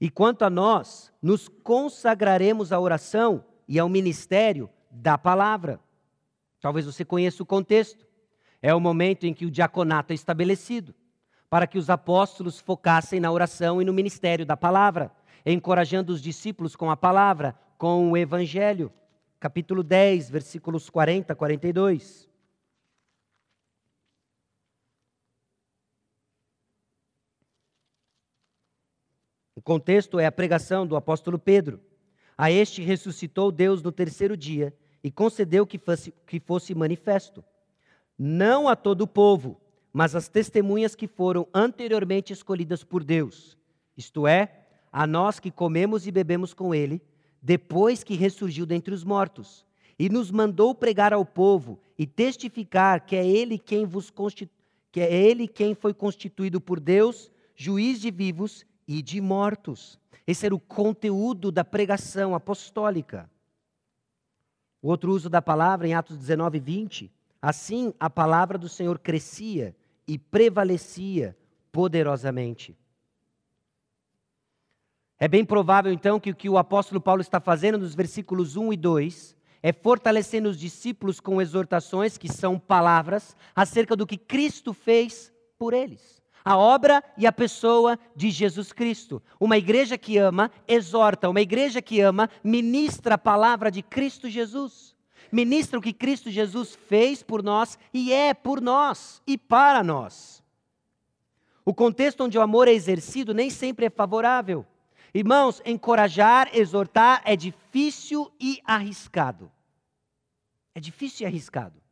[0.00, 5.80] E quanto a nós, nos consagraremos à oração e ao ministério da palavra.
[6.60, 8.04] Talvez você conheça o contexto.
[8.60, 10.92] É o momento em que o diaconato é estabelecido
[11.48, 15.10] para que os apóstolos focassem na oração e no ministério da palavra,
[15.44, 18.92] encorajando os discípulos com a palavra, com o evangelho.
[19.38, 22.28] Capítulo 10, versículos 40 a 42.
[29.54, 31.80] O contexto é a pregação do apóstolo Pedro.
[32.36, 37.44] A este ressuscitou Deus no terceiro dia e concedeu que fosse, que fosse manifesto,
[38.18, 39.60] não a todo o povo,
[39.96, 43.56] mas as testemunhas que foram anteriormente escolhidas por Deus,
[43.96, 47.00] isto é, a nós que comemos e bebemos com ele,
[47.40, 49.64] depois que ressurgiu dentre os mortos,
[49.98, 54.12] e nos mandou pregar ao povo e testificar que é ele quem vos
[54.92, 59.98] que é ele quem foi constituído por Deus, juiz de vivos e de mortos.
[60.26, 63.30] Esse era o conteúdo da pregação apostólica.
[64.82, 67.10] O outro uso da palavra em Atos 19, 20.
[67.40, 69.74] Assim, a palavra do Senhor crescia
[70.06, 71.36] e prevalecia
[71.72, 72.76] poderosamente.
[75.18, 78.72] É bem provável, então, que o que o apóstolo Paulo está fazendo nos versículos 1
[78.72, 84.72] e 2 é fortalecendo os discípulos com exortações, que são palavras, acerca do que Cristo
[84.72, 86.22] fez por eles.
[86.44, 89.20] A obra e a pessoa de Jesus Cristo.
[89.40, 91.28] Uma igreja que ama, exorta.
[91.28, 94.95] Uma igreja que ama, ministra a palavra de Cristo Jesus
[95.36, 100.42] ministra o que Cristo Jesus fez por nós e é por nós e para nós.
[101.62, 104.64] O contexto onde o amor é exercido nem sempre é favorável.
[105.12, 109.52] Irmãos, encorajar, exortar é difícil e arriscado.
[110.74, 111.82] É difícil e arriscado.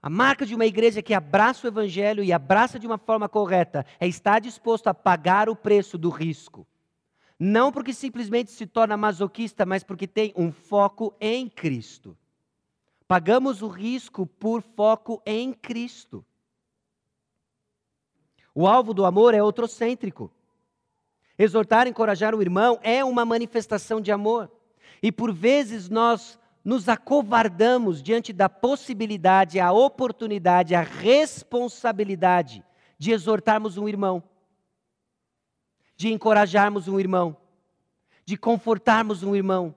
[0.00, 3.84] A marca de uma igreja que abraça o evangelho e abraça de uma forma correta
[3.98, 6.66] é estar disposto a pagar o preço do risco.
[7.44, 12.16] Não porque simplesmente se torna masoquista, mas porque tem um foco em Cristo.
[13.08, 16.24] Pagamos o risco por foco em Cristo.
[18.54, 20.30] O alvo do amor é outrocêntrico.
[21.36, 24.48] Exortar, encorajar o irmão é uma manifestação de amor.
[25.02, 32.62] E por vezes nós nos acovardamos diante da possibilidade, a oportunidade, a responsabilidade
[32.96, 34.22] de exortarmos um irmão
[35.96, 37.36] de encorajarmos um irmão,
[38.24, 39.74] de confortarmos um irmão.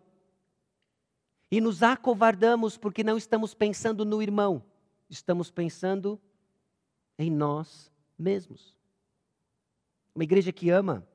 [1.52, 4.64] E nos acovardamos porque não estamos pensando no irmão,
[5.10, 6.20] estamos pensando
[7.18, 8.76] em nós mesmos.
[10.14, 11.08] Uma igreja que ama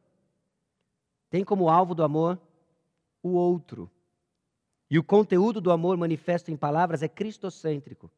[1.31, 2.41] tem como alvo do amor
[3.23, 3.91] o outro.
[4.91, 8.11] E o conteúdo do amor manifesto em palavras é cristocêntrico.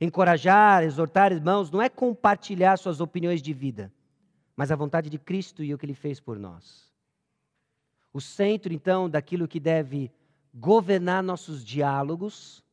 [0.00, 3.92] Encorajar, exortar irmãos não é compartilhar suas opiniões de vida,
[4.56, 6.90] mas a vontade de Cristo e o que ele fez por nós.
[8.12, 10.10] O centro, então, daquilo que deve
[10.54, 12.64] governar nossos diálogos,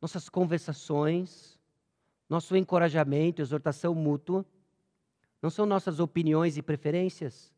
[0.00, 1.58] nossas conversações,
[2.28, 4.44] nosso encorajamento, exortação mútua,
[5.40, 7.50] não são nossas opiniões e preferências,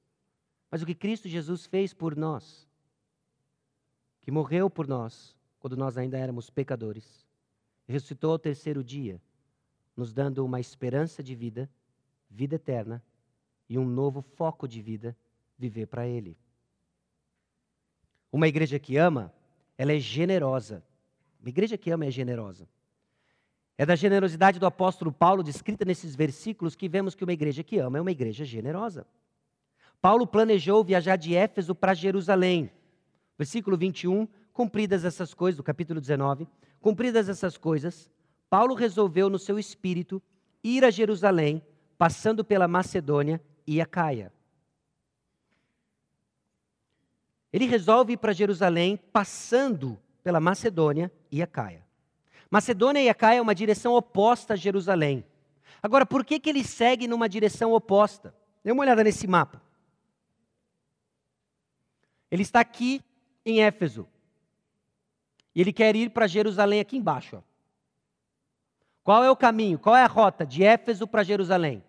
[0.71, 2.69] mas o que Cristo Jesus fez por nós,
[4.23, 7.27] que morreu por nós quando nós ainda éramos pecadores,
[7.89, 9.21] ressuscitou ao terceiro dia,
[9.97, 11.69] nos dando uma esperança de vida,
[12.31, 13.03] vida eterna
[13.69, 15.17] e um novo foco de vida,
[15.59, 16.37] viver para Ele.
[18.33, 19.33] Uma igreja que ama,
[19.79, 20.85] ela é generosa.
[21.41, 22.69] Uma igreja que ama é generosa.
[23.79, 27.79] É da generosidade do apóstolo Paulo, descrita nesses versículos, que vemos que uma igreja que
[27.79, 29.07] ama é uma igreja generosa.
[30.01, 32.71] Paulo planejou viajar de Éfeso para Jerusalém.
[33.39, 36.49] Versículo 21, cumpridas essas coisas, do capítulo 19,
[36.81, 38.11] cumpridas essas coisas,
[38.49, 40.23] Paulo resolveu no seu espírito
[40.63, 41.63] ir a Jerusalém,
[41.99, 43.81] passando pela Macedônia e.
[47.53, 51.49] Ele resolve ir para Jerusalém passando pela Macedônia e a.
[52.51, 55.25] Macedônia e a é uma direção oposta a Jerusalém.
[55.83, 58.35] Agora, por que, que ele segue numa direção oposta?
[58.63, 59.63] Dê uma olhada nesse mapa.
[62.31, 63.03] Ele está aqui
[63.45, 64.07] em Éfeso.
[65.55, 67.37] E ele quer ir para Jerusalém aqui embaixo.
[67.37, 67.43] Ó.
[69.03, 69.79] Qual é o caminho?
[69.79, 71.83] Qual é a rota de Éfeso para Jerusalém?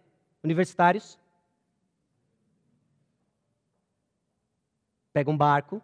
[0.44, 1.18] Universitários?
[5.18, 5.82] Pega um barco,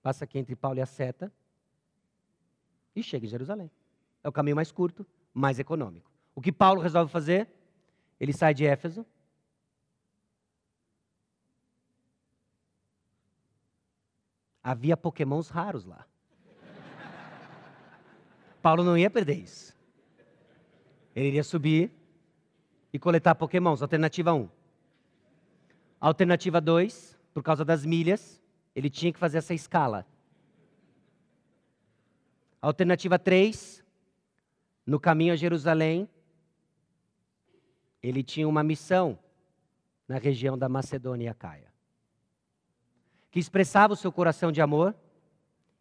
[0.00, 1.32] passa aqui entre Paulo e a seta
[2.94, 3.68] e chega em Jerusalém.
[4.22, 6.08] É o caminho mais curto, mais econômico.
[6.32, 7.48] O que Paulo resolve fazer?
[8.20, 9.04] Ele sai de Éfeso.
[14.62, 16.06] Havia pokémons raros lá.
[18.62, 19.76] Paulo não ia perder isso.
[21.16, 21.90] Ele iria subir
[22.92, 23.82] e coletar pokémons.
[23.82, 24.61] Alternativa 1.
[26.02, 28.42] Alternativa 2, por causa das milhas,
[28.74, 30.06] ele tinha que fazer essa escala
[32.62, 33.84] Alternativa 3,
[34.86, 36.08] no caminho a Jerusalém,
[38.00, 39.18] ele tinha uma missão
[40.06, 41.72] na região da Macedônia e Acaia,
[43.32, 44.94] que expressava o seu coração de amor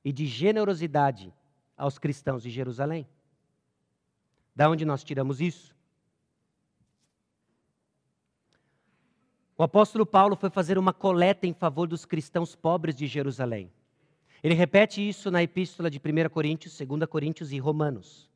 [0.03, 1.31] e de generosidade
[1.77, 3.07] aos cristãos de Jerusalém.
[4.55, 5.75] Da onde nós tiramos isso?
[9.61, 13.71] O apóstolo Paulo foi fazer uma coleta em favor dos cristãos pobres de Jerusalém.
[14.41, 18.27] Ele repete isso na epístola de 1 Coríntios, 2 Coríntios e Romanos.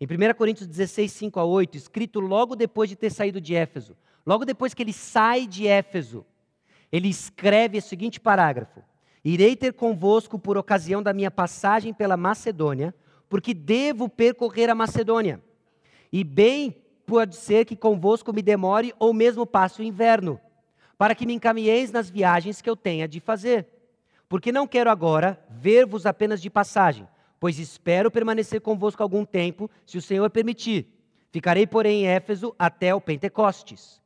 [0.00, 3.96] Em 1 Coríntios 16, 5 a 8, escrito logo depois de ter saído de Éfeso,
[4.24, 6.24] logo depois que ele sai de Éfeso,
[6.92, 8.80] ele escreve o seguinte parágrafo:
[9.24, 12.94] Irei ter convosco por ocasião da minha passagem pela Macedônia,
[13.28, 15.42] porque devo percorrer a Macedônia.
[16.12, 16.81] E bem
[17.12, 20.40] pode ser que convosco me demore ou mesmo passe o inverno,
[20.96, 23.66] para que me encaminheis nas viagens que eu tenha de fazer
[24.32, 27.06] porque não quero agora ver-vos apenas de passagem,
[27.38, 30.88] pois espero permanecer convosco algum tempo, se o Senhor permitir.
[31.30, 34.00] Ficarei, porém, em Éfeso até o Pentecostes.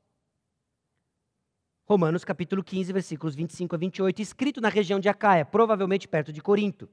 [1.85, 6.43] Romanos capítulo 15, versículos 25 a 28, escrito na região de Acaia, provavelmente perto de
[6.43, 6.89] Corinto.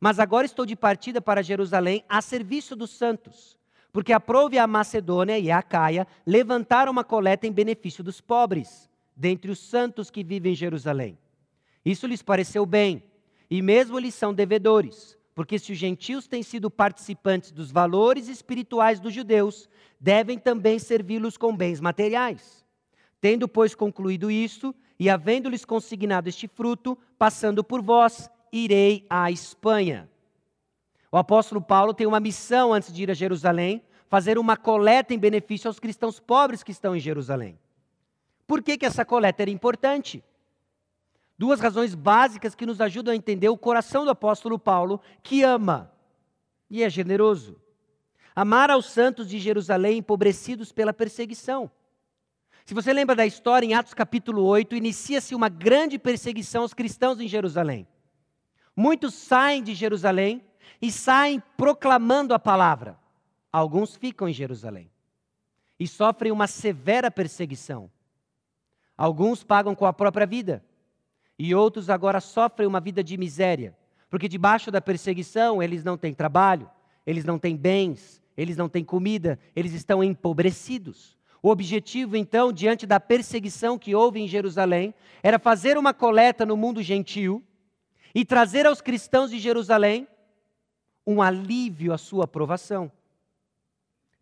[0.00, 3.58] Mas agora estou de partida para Jerusalém a serviço dos santos,
[3.92, 9.50] porque aprove a Macedônia e a Acaia levantar uma coleta em benefício dos pobres, dentre
[9.50, 11.18] os santos que vivem em Jerusalém.
[11.84, 13.02] Isso lhes pareceu bem,
[13.50, 18.98] e mesmo eles são devedores, porque se os gentios têm sido participantes dos valores espirituais
[18.98, 19.68] dos judeus,
[20.00, 22.64] devem também servi-los com bens materiais.
[23.20, 30.08] Tendo, pois, concluído isto, e havendo-lhes consignado este fruto, passando por vós, irei à Espanha.
[31.12, 35.18] O apóstolo Paulo tem uma missão antes de ir a Jerusalém, fazer uma coleta em
[35.18, 37.58] benefício aos cristãos pobres que estão em Jerusalém.
[38.46, 40.24] Por que, que essa coleta era importante?
[41.36, 45.92] Duas razões básicas que nos ajudam a entender o coração do apóstolo Paulo, que ama
[46.70, 47.60] e é generoso.
[48.34, 51.70] Amar aos santos de Jerusalém empobrecidos pela perseguição.
[52.64, 57.20] Se você lembra da história, em Atos capítulo 8, inicia-se uma grande perseguição aos cristãos
[57.20, 57.86] em Jerusalém.
[58.74, 60.42] Muitos saem de Jerusalém
[60.80, 62.98] e saem proclamando a palavra.
[63.52, 64.90] Alguns ficam em Jerusalém
[65.78, 67.90] e sofrem uma severa perseguição.
[68.96, 70.64] Alguns pagam com a própria vida
[71.38, 73.76] e outros agora sofrem uma vida de miséria,
[74.08, 76.70] porque debaixo da perseguição eles não têm trabalho,
[77.06, 81.16] eles não têm bens, eles não têm comida, eles estão empobrecidos.
[81.42, 86.56] O objetivo, então, diante da perseguição que houve em Jerusalém, era fazer uma coleta no
[86.56, 87.42] mundo gentil
[88.14, 90.06] e trazer aos cristãos de Jerusalém
[91.06, 92.90] um alívio à sua aprovação.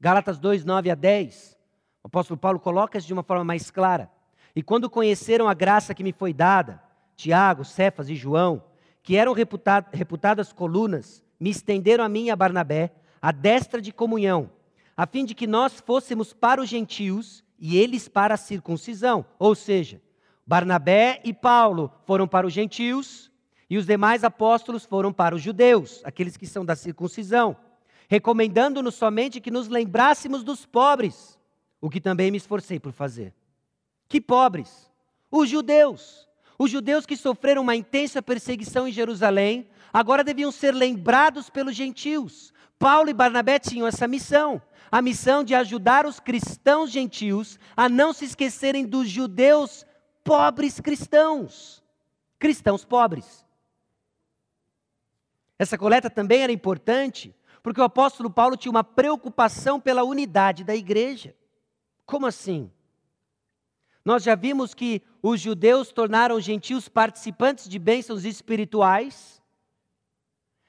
[0.00, 1.58] Gálatas 2, 9 a 10,
[2.02, 4.10] o apóstolo Paulo coloca isso de uma forma mais clara.
[4.54, 6.82] E quando conheceram a graça que me foi dada,
[7.16, 8.64] Tiago, Cefas e João,
[9.02, 14.50] que eram reputadas colunas, me estenderam a mim e a Barnabé a destra de comunhão,
[14.96, 19.24] a fim de que nós fôssemos para os gentios e eles para a circuncisão.
[19.38, 20.00] Ou seja,
[20.46, 23.29] Barnabé e Paulo foram para os gentios
[23.70, 27.56] e os demais apóstolos foram para os judeus, aqueles que são da circuncisão,
[28.08, 31.38] recomendando-nos somente que nos lembrássemos dos pobres,
[31.80, 33.32] o que também me esforcei por fazer.
[34.08, 34.90] Que pobres?
[35.30, 36.28] Os judeus
[36.62, 42.52] os judeus que sofreram uma intensa perseguição em Jerusalém, agora deviam ser lembrados pelos gentios.
[42.78, 44.60] Paulo e Barnabé tinham essa missão,
[44.92, 49.86] a missão de ajudar os cristãos gentios a não se esquecerem dos judeus
[50.22, 51.82] pobres cristãos.
[52.38, 53.42] Cristãos pobres.
[55.60, 60.74] Essa coleta também era importante, porque o apóstolo Paulo tinha uma preocupação pela unidade da
[60.74, 61.36] igreja.
[62.06, 62.72] Como assim?
[64.02, 69.42] Nós já vimos que os judeus tornaram os gentios participantes de bênçãos espirituais.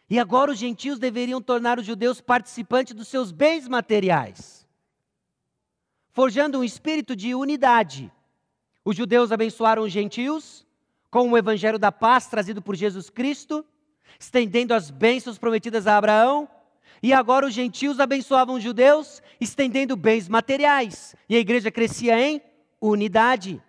[0.10, 4.68] E agora os gentios deveriam tornar os judeus participantes dos seus bens materiais,
[6.12, 8.12] forjando um espírito de unidade.
[8.84, 10.68] Os judeus abençoaram os gentios
[11.10, 13.66] com o evangelho da paz trazido por Jesus Cristo,
[14.20, 16.48] estendendo as bênçãos prometidas a Abraão.
[17.04, 21.16] E agora os gentios abençoavam os judeus, estendendo bens materiais.
[21.28, 22.42] E a igreja crescia em
[22.80, 23.62] unidade.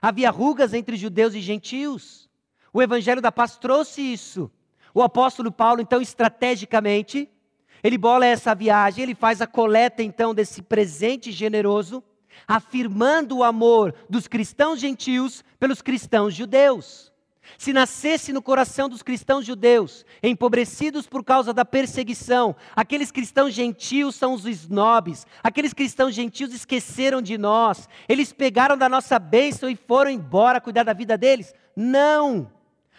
[0.00, 2.28] Havia rugas entre judeus e gentios.
[2.72, 4.50] O evangelho da paz trouxe isso.
[4.92, 7.28] O apóstolo Paulo, então, estrategicamente,
[7.82, 12.02] ele bola essa viagem, ele faz a coleta, então, desse presente generoso,
[12.46, 17.13] afirmando o amor dos cristãos gentios pelos cristãos judeus.
[17.58, 24.14] Se nascesse no coração dos cristãos judeus, empobrecidos por causa da perseguição, aqueles cristãos gentios
[24.14, 29.76] são os snobs, aqueles cristãos gentios esqueceram de nós, eles pegaram da nossa bênção e
[29.76, 31.54] foram embora cuidar da vida deles.
[31.76, 32.50] Não!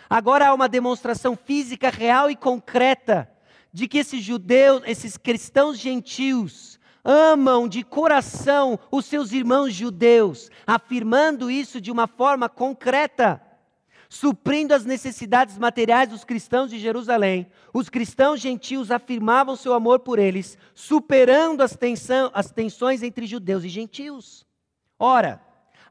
[0.09, 3.29] Agora há uma demonstração física real e concreta
[3.73, 11.51] de que esses judeus, esses cristãos gentios, amam de coração os seus irmãos judeus, afirmando
[11.51, 13.41] isso de uma forma concreta,
[14.09, 17.47] suprindo as necessidades materiais dos cristãos de Jerusalém.
[17.73, 23.63] Os cristãos gentios afirmavam seu amor por eles, superando as, tensão, as tensões entre judeus
[23.63, 24.45] e gentios.
[24.97, 25.41] Ora,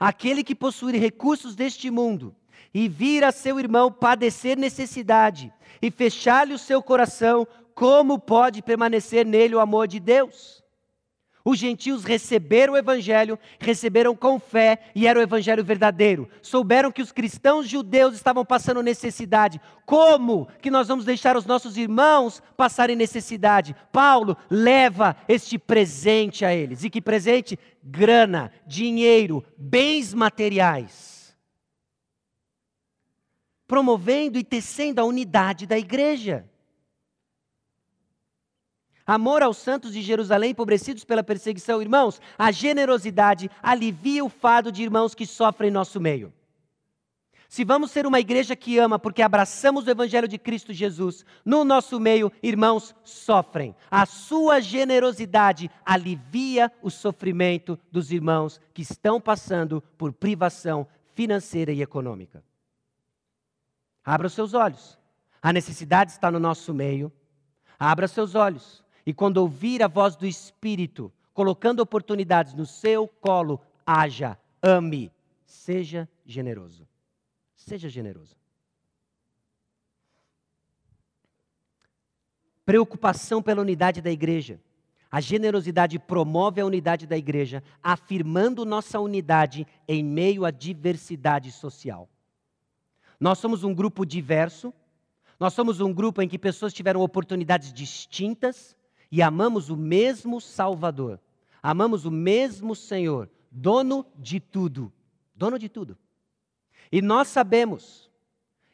[0.01, 2.35] aquele que possui recursos deste mundo
[2.73, 9.27] e vir a seu irmão padecer necessidade e fechar-lhe o seu coração, como pode permanecer
[9.27, 10.64] nele o amor de Deus?
[11.45, 16.27] Os gentios receberam o evangelho, receberam com fé e era o evangelho verdadeiro.
[16.41, 19.61] Souberam que os cristãos judeus estavam passando necessidade.
[19.85, 23.77] Como que nós vamos deixar os nossos irmãos passarem necessidade?
[23.93, 26.83] Paulo leva este presente a eles.
[26.83, 27.59] E que presente?
[27.83, 31.37] Grana, dinheiro, bens materiais.
[33.67, 36.49] Promovendo e tecendo a unidade da igreja.
[39.07, 41.83] Amor aos santos de Jerusalém empobrecidos pela perseguição.
[41.83, 46.33] Irmãos, a generosidade alivia o fado de irmãos que sofrem em nosso meio.
[47.49, 51.65] Se vamos ser uma igreja que ama porque abraçamos o Evangelho de Cristo Jesus, no
[51.65, 53.77] nosso meio, irmãos sofrem.
[53.91, 60.85] A sua generosidade alivia o sofrimento dos irmãos que estão passando por privação
[61.15, 62.43] financeira e econômica.
[64.05, 64.99] Abra os seus olhos.
[65.41, 67.13] A necessidade está no nosso meio.
[67.79, 68.84] Abra seus olhos.
[69.07, 75.11] E quando ouvir a voz do Espírito, colocando oportunidades no seu colo, haja, ame,
[75.45, 76.89] seja generoso.
[77.55, 78.37] Seja generoso.
[82.65, 84.59] Preocupação pela unidade da igreja.
[85.11, 92.09] A generosidade promove a unidade da igreja, afirmando nossa unidade em meio à diversidade social.
[93.21, 94.75] Nós somos um grupo diverso,
[95.39, 98.77] nós somos um grupo em que pessoas tiveram oportunidades distintas,
[99.15, 101.21] e amamos o mesmo Salvador,
[101.63, 104.93] amamos o mesmo Senhor, dono de tudo,
[105.33, 105.97] dono de tudo.
[106.91, 108.11] E nós sabemos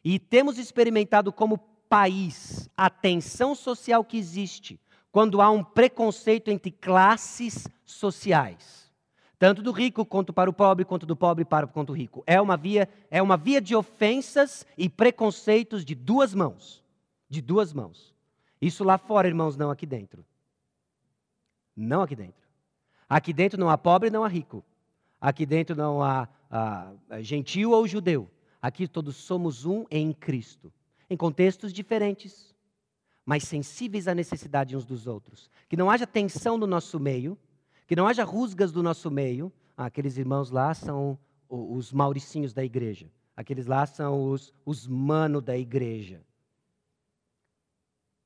[0.02, 1.58] e temos experimentado como
[1.90, 4.80] país a tensão social que existe
[5.12, 8.90] quando há um preconceito entre classes sociais,
[9.38, 12.24] tanto do rico quanto para o pobre, quanto do pobre para quanto o rico.
[12.26, 16.82] É uma via, é uma via de ofensas e preconceitos de duas mãos,
[17.28, 18.14] de duas mãos.
[18.58, 20.24] Isso lá fora, irmãos, não aqui dentro.
[21.80, 22.48] Não aqui dentro.
[23.08, 24.64] Aqui dentro não há pobre, não há rico.
[25.20, 28.30] Aqui dentro não há, há gentil ou judeu.
[28.60, 30.72] Aqui todos somos um em Cristo.
[31.08, 32.54] Em contextos diferentes,
[33.24, 35.50] mas sensíveis à necessidade uns dos outros.
[35.68, 37.38] Que não haja tensão no nosso meio,
[37.86, 39.52] que não haja rusgas do nosso meio.
[39.76, 41.18] Ah, aqueles irmãos lá são
[41.48, 43.10] os mauricinhos da igreja.
[43.36, 46.22] Aqueles lá são os, os mano da igreja.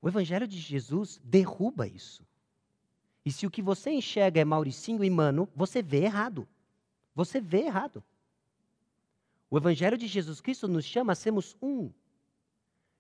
[0.03, 2.27] O Evangelho de Jesus derruba isso.
[3.25, 6.47] E se o que você enxerga é Mauricinho e Mano, você vê errado.
[7.15, 8.03] Você vê errado.
[9.51, 11.91] O Evangelho de Jesus Cristo nos chama a sermos um.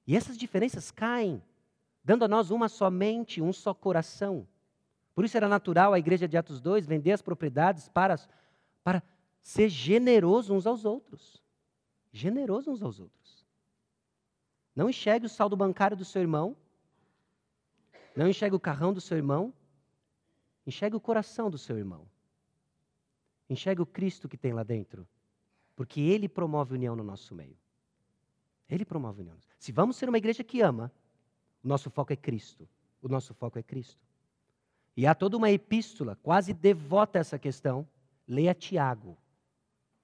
[0.07, 1.43] E essas diferenças caem,
[2.03, 4.47] dando a nós uma só mente, um só coração.
[5.15, 8.19] Por isso era natural a igreja de Atos 2 vender as propriedades para,
[8.83, 9.03] para
[9.43, 11.43] ser generoso uns aos outros.
[12.13, 13.45] Generoso uns aos outros.
[14.75, 16.57] Não enxergue o saldo bancário do seu irmão.
[18.17, 19.53] Não enxergue o carrão do seu irmão.
[20.67, 22.07] Enxergue o coração do seu irmão.
[23.49, 25.07] Enxergue o Cristo que tem lá dentro.
[25.77, 27.57] Porque Ele promove união no nosso meio.
[28.69, 29.37] Ele promove união.
[29.59, 30.91] Se vamos ser uma igreja que ama,
[31.63, 32.69] o nosso foco é Cristo.
[33.03, 34.03] O nosso foco é Cristo.
[34.97, 37.87] E há toda uma epístola quase devota a essa questão.
[38.27, 39.19] Leia Tiago.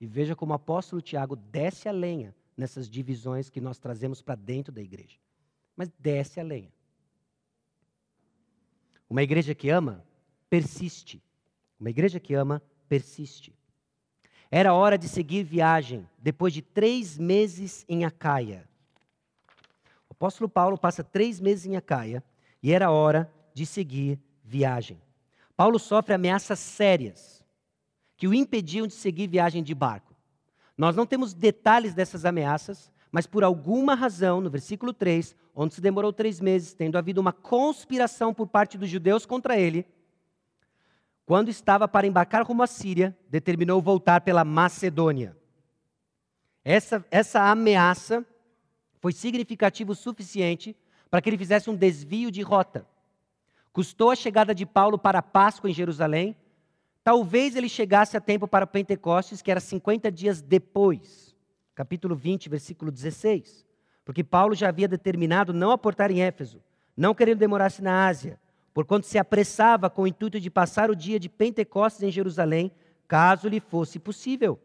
[0.01, 4.35] E veja como o apóstolo Tiago desce a lenha nessas divisões que nós trazemos para
[4.35, 5.19] dentro da igreja.
[5.75, 6.73] Mas desce a lenha.
[9.09, 10.05] Uma igreja que ama
[10.51, 11.23] persiste.
[11.79, 13.55] Uma igreja que ama, persiste.
[14.51, 18.69] Era hora de seguir viagem, depois de três meses em Acaia.
[20.09, 22.23] O apóstolo Paulo passa três meses em Acaia
[22.61, 25.01] e era hora de seguir viagem.
[25.57, 27.45] Paulo sofre ameaças sérias
[28.17, 30.15] que o impediam de seguir viagem de barco.
[30.77, 35.81] Nós não temos detalhes dessas ameaças, mas por alguma razão, no versículo 3, onde se
[35.81, 39.87] demorou três meses, tendo havido uma conspiração por parte dos judeus contra ele,
[41.27, 45.37] quando estava para embarcar rumo à Síria, determinou voltar pela Macedônia.
[46.65, 48.25] Essa, essa ameaça
[49.01, 50.77] foi significativa o suficiente
[51.11, 52.87] para que ele fizesse um desvio de rota.
[53.73, 56.37] Custou a chegada de Paulo para a Páscoa em Jerusalém.
[57.03, 61.35] Talvez ele chegasse a tempo para Pentecostes, que era 50 dias depois.
[61.75, 63.65] Capítulo 20, versículo 16.
[64.05, 66.61] porque Paulo já havia determinado não aportar em Éfeso,
[66.97, 68.40] não querendo demorar-se na Ásia,
[68.73, 72.71] porquanto se apressava com o intuito de passar o dia de Pentecostes em Jerusalém,
[73.09, 74.59] caso lhe fosse possível.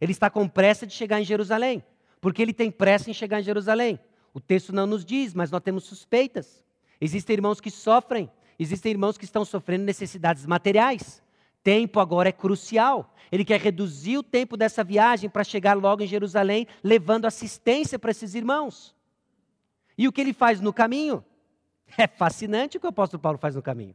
[0.00, 1.82] Ele está com pressa de chegar em Jerusalém,
[2.20, 3.98] porque ele tem pressa em chegar em Jerusalém.
[4.34, 6.64] O texto não nos diz, mas nós temos suspeitas.
[7.00, 11.22] Existem irmãos que sofrem, existem irmãos que estão sofrendo necessidades materiais.
[11.62, 13.14] Tempo agora é crucial.
[13.30, 18.10] Ele quer reduzir o tempo dessa viagem para chegar logo em Jerusalém, levando assistência para
[18.10, 18.94] esses irmãos.
[19.96, 21.24] E o que ele faz no caminho?
[21.98, 23.94] É fascinante o que o apóstolo Paulo faz no caminho.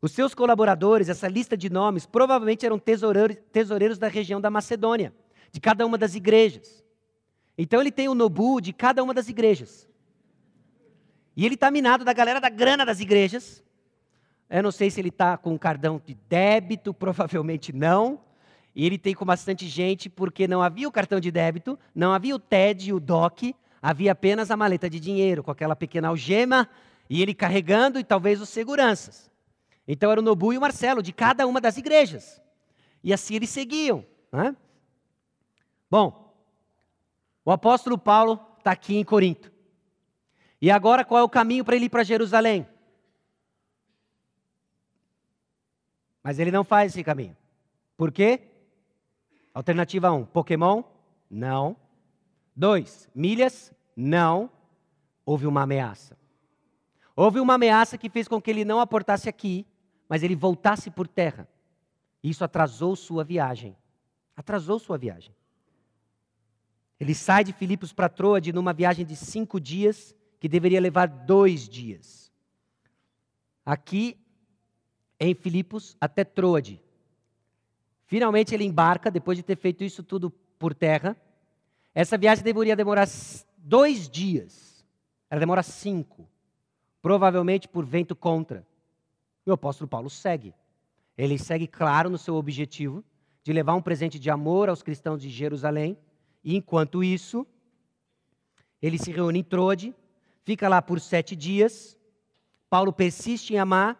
[0.00, 5.14] Os seus colaboradores, essa lista de nomes, provavelmente eram tesoureiros, tesoureiros da região da Macedônia,
[5.52, 6.82] de cada uma das igrejas.
[7.56, 9.88] Então ele tem o nobu de cada uma das igrejas.
[11.36, 13.62] E ele está minado da galera da grana das igrejas.
[14.50, 18.20] Eu não sei se ele está com um cardão de débito, provavelmente não.
[18.74, 22.34] E ele tem com bastante gente, porque não havia o cartão de débito, não havia
[22.34, 26.68] o TED e o DOC, havia apenas a maleta de dinheiro, com aquela pequena algema,
[27.10, 29.30] e ele carregando e talvez os seguranças.
[29.86, 32.40] Então era o Nobu e o Marcelo, de cada uma das igrejas.
[33.02, 34.06] E assim eles seguiam.
[34.30, 34.56] Né?
[35.90, 36.32] Bom,
[37.44, 39.50] o apóstolo Paulo está aqui em Corinto.
[40.60, 42.64] E agora qual é o caminho para ele ir para Jerusalém?
[46.22, 47.36] Mas ele não faz esse caminho.
[47.96, 48.42] Por quê?
[49.52, 50.84] Alternativa 1, um, Pokémon?
[51.28, 51.76] Não.
[52.54, 53.72] Dois, milhas?
[53.96, 54.50] Não.
[55.24, 56.16] Houve uma ameaça.
[57.14, 59.66] Houve uma ameaça que fez com que ele não aportasse aqui,
[60.08, 61.48] mas ele voltasse por terra.
[62.22, 63.76] Isso atrasou sua viagem.
[64.36, 65.34] Atrasou sua viagem.
[66.98, 71.68] Ele sai de Filipos para Troade numa viagem de cinco dias, que deveria levar dois
[71.68, 72.32] dias.
[73.64, 74.16] Aqui
[75.18, 76.82] em Filipos até Troade.
[78.06, 81.16] Finalmente ele embarca, depois de ter feito isso tudo por terra,
[81.94, 83.06] essa viagem deveria demorar
[83.58, 84.84] dois dias.
[85.28, 86.28] Ela demora cinco.
[87.00, 88.66] Provavelmente por vento contra.
[89.46, 90.54] E o apóstolo Paulo segue.
[91.16, 93.04] Ele segue claro no seu objetivo
[93.42, 95.98] de levar um presente de amor aos cristãos de Jerusalém.
[96.44, 97.46] E enquanto isso,
[98.80, 99.94] ele se reúne em Trode,
[100.44, 101.96] fica lá por sete dias.
[102.70, 103.98] Paulo persiste em amar.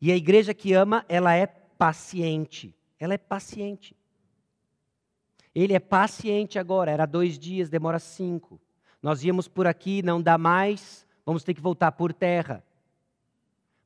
[0.00, 2.74] E a igreja que ama, ela é paciente.
[2.98, 3.95] Ela é paciente.
[5.58, 8.60] Ele é paciente agora, era dois dias, demora cinco.
[9.00, 12.62] Nós íamos por aqui, não dá mais, vamos ter que voltar por terra.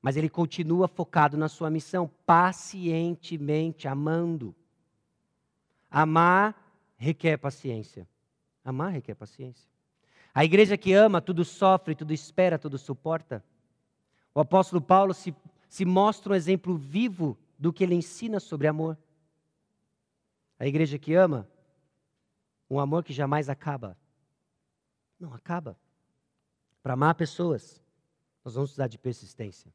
[0.02, 4.52] Mas ele continua focado na sua missão, pacientemente, amando.
[5.88, 6.60] Amar
[6.96, 8.04] requer paciência.
[8.64, 9.70] Amar requer paciência.
[10.34, 13.44] A igreja que ama, tudo sofre, tudo espera, tudo suporta.
[14.34, 15.32] O apóstolo Paulo se,
[15.68, 18.98] se mostra um exemplo vivo do que ele ensina sobre amor.
[20.58, 21.48] A igreja que ama,
[22.70, 23.98] um amor que jamais acaba.
[25.18, 25.76] Não acaba.
[26.82, 27.82] Para amar pessoas,
[28.44, 29.74] nós vamos precisar de persistência.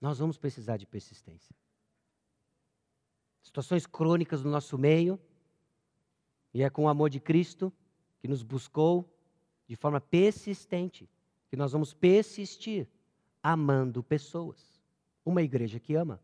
[0.00, 1.54] Nós vamos precisar de persistência.
[3.40, 5.18] Situações crônicas no nosso meio,
[6.52, 7.72] e é com o amor de Cristo
[8.18, 9.08] que nos buscou
[9.66, 11.08] de forma persistente
[11.48, 12.88] que nós vamos persistir
[13.42, 14.80] amando pessoas.
[15.24, 16.20] Uma igreja que ama.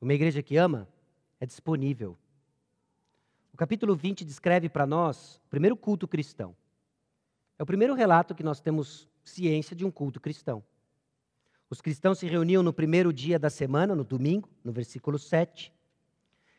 [0.00, 0.88] Uma igreja que ama
[1.40, 2.16] é disponível
[3.58, 6.54] capítulo 20 descreve para nós o primeiro culto cristão.
[7.58, 10.62] É o primeiro relato que nós temos ciência de um culto cristão.
[11.68, 15.74] Os cristãos se reuniam no primeiro dia da semana, no domingo, no versículo 7.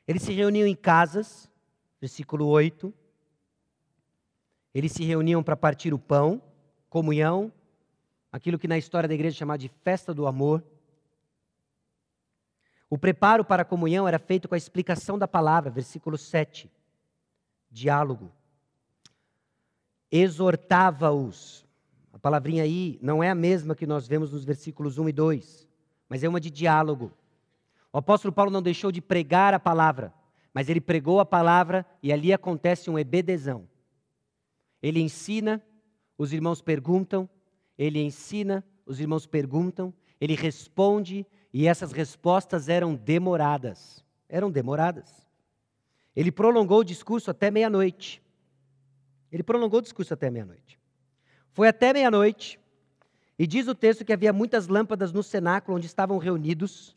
[0.06, 1.50] Eles se reuniam em casas,
[2.02, 2.94] versículo 8.
[4.74, 6.42] Eles se reuniam para partir o pão,
[6.90, 7.50] comunhão,
[8.30, 10.62] aquilo que na história da igreja é chamada de festa do amor.
[12.90, 16.70] O preparo para a comunhão era feito com a explicação da palavra, versículo 7
[17.72, 18.32] diálogo.
[20.12, 21.66] Exortava-os.
[22.12, 25.68] A palavrinha aí não é a mesma que nós vemos nos versículos 1 e 2,
[26.08, 27.12] mas é uma de diálogo.
[27.94, 30.14] O apóstolo Paulo não deixou de pregar a palavra,
[30.54, 33.68] mas ele pregou a palavra e ali acontece um ebedezão.
[34.82, 35.62] Ele ensina,
[36.18, 37.30] os irmãos perguntam,
[37.78, 44.04] ele ensina, os irmãos perguntam, ele responde e essas respostas eram demoradas.
[44.28, 45.29] Eram demoradas.
[46.20, 48.22] Ele prolongou o discurso até meia-noite.
[49.32, 50.78] Ele prolongou o discurso até meia-noite.
[51.54, 52.60] Foi até meia-noite,
[53.38, 56.94] e diz o texto que havia muitas lâmpadas no cenáculo onde estavam reunidos.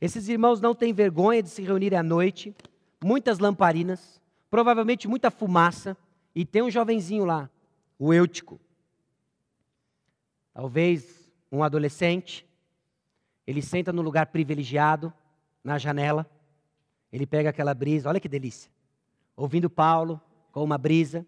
[0.00, 2.54] Esses irmãos não têm vergonha de se reunirem à noite,
[3.02, 5.96] muitas lamparinas, provavelmente muita fumaça,
[6.32, 7.50] e tem um jovenzinho lá,
[7.98, 8.60] o Eutico.
[10.54, 12.46] Talvez um adolescente.
[13.44, 15.12] Ele senta no lugar privilegiado,
[15.64, 16.30] na janela.
[17.12, 18.70] Ele pega aquela brisa, olha que delícia.
[19.36, 20.20] ouvindo Paulo
[20.52, 21.26] com uma brisa.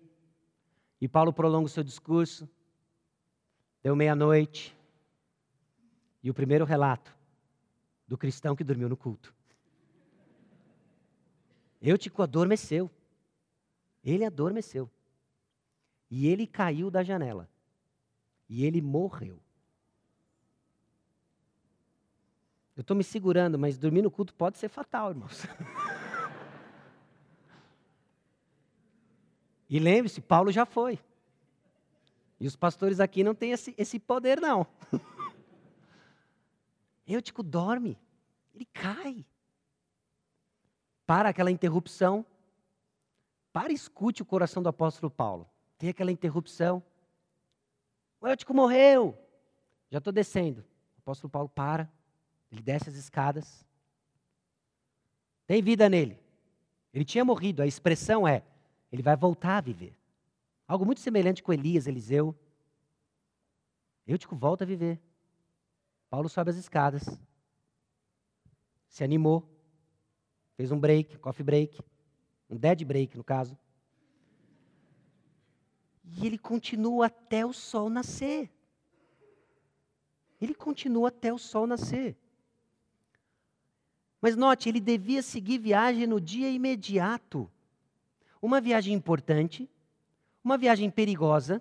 [1.01, 2.49] E Paulo prolonga o seu discurso.
[3.83, 4.77] Deu meia-noite.
[6.23, 7.17] E o primeiro relato
[8.07, 9.35] do cristão que dormiu no culto.
[11.81, 12.89] Eutico adormeceu.
[14.05, 14.89] Ele adormeceu.
[16.09, 17.49] E ele caiu da janela.
[18.49, 19.41] E ele morreu.
[22.83, 25.47] Eu estou me segurando, mas dormir no culto pode ser fatal, irmãos.
[29.71, 30.99] e lembre-se, Paulo já foi.
[32.41, 34.67] E os pastores aqui não têm esse, esse poder, não.
[37.07, 37.97] Eutico dorme,
[38.53, 39.25] ele cai.
[41.07, 42.27] Para aquela interrupção,
[43.53, 45.49] para e escute o coração do apóstolo Paulo.
[45.79, 46.83] Tem aquela interrupção.
[48.21, 49.17] O Eutico morreu.
[49.89, 50.63] Já estou descendo.
[50.97, 51.89] O apóstolo Paulo para
[52.53, 53.67] ele desce as escadas.
[55.47, 56.21] Tem vida nele.
[56.93, 57.63] Ele tinha morrido.
[57.63, 58.45] A expressão é:
[58.93, 59.97] ele vai voltar a viver.
[60.69, 62.37] Algo muito semelhante com Elias, Eliseu.
[64.07, 65.01] Eutico volta a viver.
[66.11, 67.19] Paulo sobe as escadas.
[68.87, 69.49] Se animou.
[70.55, 71.81] Fez um break, coffee break.
[72.51, 73.59] Um dead break, no caso.
[76.05, 78.51] E ele continua até o sol nascer.
[80.39, 82.19] Ele continua até o sol nascer.
[84.23, 87.51] Mas note, ele devia seguir viagem no dia imediato.
[88.41, 89.69] Uma viagem importante,
[90.45, 91.61] uma viagem perigosa.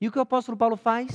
[0.00, 1.10] E o que o apóstolo Paulo faz?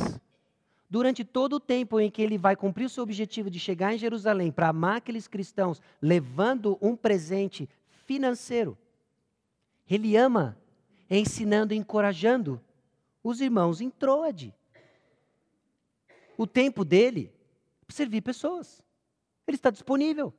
[0.88, 3.98] Durante todo o tempo em que ele vai cumprir o seu objetivo de chegar em
[3.98, 7.68] Jerusalém para amar aqueles cristãos, levando um presente
[8.06, 8.78] financeiro,
[9.90, 10.56] ele ama,
[11.10, 12.62] ensinando e encorajando
[13.24, 14.54] os irmãos em Troade.
[16.38, 17.34] O tempo dele
[17.90, 18.84] servir pessoas.
[19.48, 20.34] Ele está disponível.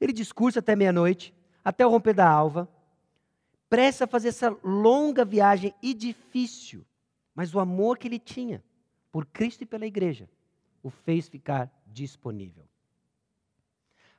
[0.00, 1.34] Ele discursa até meia-noite,
[1.64, 2.68] até o romper da alva,
[3.68, 6.84] presta a fazer essa longa viagem e difícil,
[7.34, 8.62] mas o amor que ele tinha
[9.12, 10.28] por Cristo e pela igreja
[10.82, 12.64] o fez ficar disponível.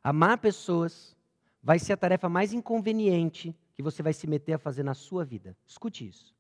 [0.04, 1.16] Amar pessoas
[1.62, 5.26] vai ser a tarefa mais inconveniente que você vai se meter a fazer na sua
[5.26, 5.56] vida.
[5.66, 6.36] Escute isso.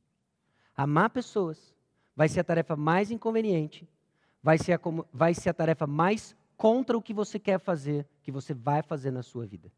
[0.75, 1.73] Amar pessoas
[2.15, 3.87] vai ser a tarefa mais inconveniente,
[4.41, 4.79] vai ser a,
[5.13, 9.11] vai ser a tarefa mais contra o que você quer fazer, que você vai fazer
[9.11, 9.71] na sua vida.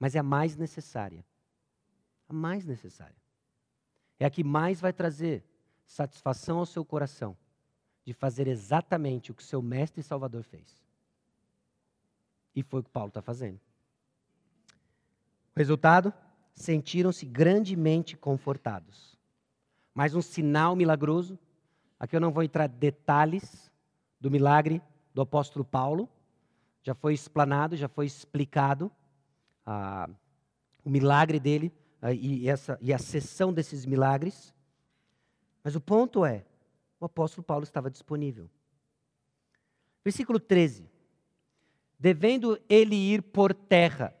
[0.00, 1.22] Mas é a mais necessária.
[2.26, 3.14] A mais necessária.
[4.18, 5.44] É a que mais vai trazer
[5.86, 7.36] satisfação ao seu coração
[8.02, 10.82] de fazer exatamente o que seu mestre e salvador fez.
[12.56, 13.60] E foi o que Paulo está fazendo.
[15.54, 16.14] Resultado?
[16.54, 19.18] Sentiram-se grandemente confortados.
[19.94, 21.38] Mais um sinal milagroso.
[22.00, 23.70] Aqui eu não vou entrar detalhes
[24.18, 24.80] do milagre,
[25.18, 26.08] do apóstolo Paulo.
[26.80, 28.88] Já foi explanado, já foi explicado
[29.66, 30.08] ah,
[30.84, 34.54] o milagre dele ah, e, essa, e a sessão desses milagres.
[35.64, 36.44] Mas o ponto é:
[37.00, 38.48] o apóstolo Paulo estava disponível.
[40.04, 40.88] Versículo 13.
[41.98, 44.14] Devendo ele ir por terra.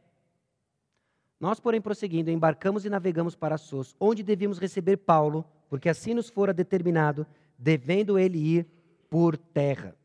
[1.38, 6.28] Nós, porém, prosseguindo, embarcamos e navegamos para Sos, onde devíamos receber Paulo, porque assim nos
[6.28, 7.24] fora determinado,
[7.56, 8.66] devendo ele ir
[9.08, 9.96] por terra.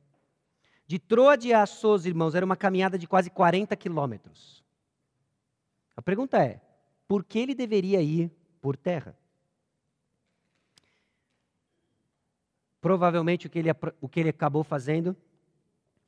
[0.93, 4.63] De Troade a Assos, irmãos, era uma caminhada de quase 40 quilômetros.
[5.97, 6.61] A pergunta é:
[7.07, 8.31] por que ele deveria ir
[8.61, 9.17] por terra?
[12.79, 13.69] Provavelmente o que ele,
[13.99, 15.17] o que ele acabou fazendo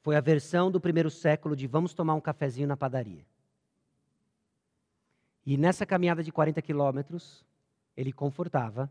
[0.04, 3.26] foi a versão do primeiro século de vamos tomar um cafezinho na padaria.
[5.44, 7.44] E nessa caminhada de 40 quilômetros,
[7.98, 8.88] ele confortava,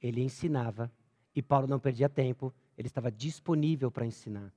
[0.00, 0.88] ele ensinava,
[1.34, 4.52] e Paulo não perdia tempo, ele estava disponível para ensinar.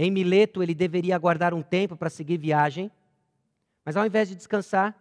[0.00, 2.88] Em Mileto, ele deveria aguardar um tempo para seguir viagem,
[3.84, 4.96] mas ao invés de descansar,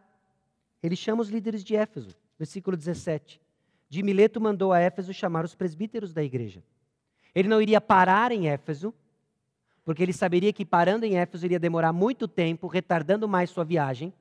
[0.82, 2.16] ele chama os líderes de Éfeso.
[2.40, 3.40] Versículo 17.
[3.88, 6.64] De Mileto mandou a Éfeso chamar os presbíteros da igreja.
[7.36, 8.92] Ele não iria parar em Éfeso,
[9.86, 14.12] porque ele saberia que parando em Éfeso iria demorar muito tempo, retardando mais sua viagem,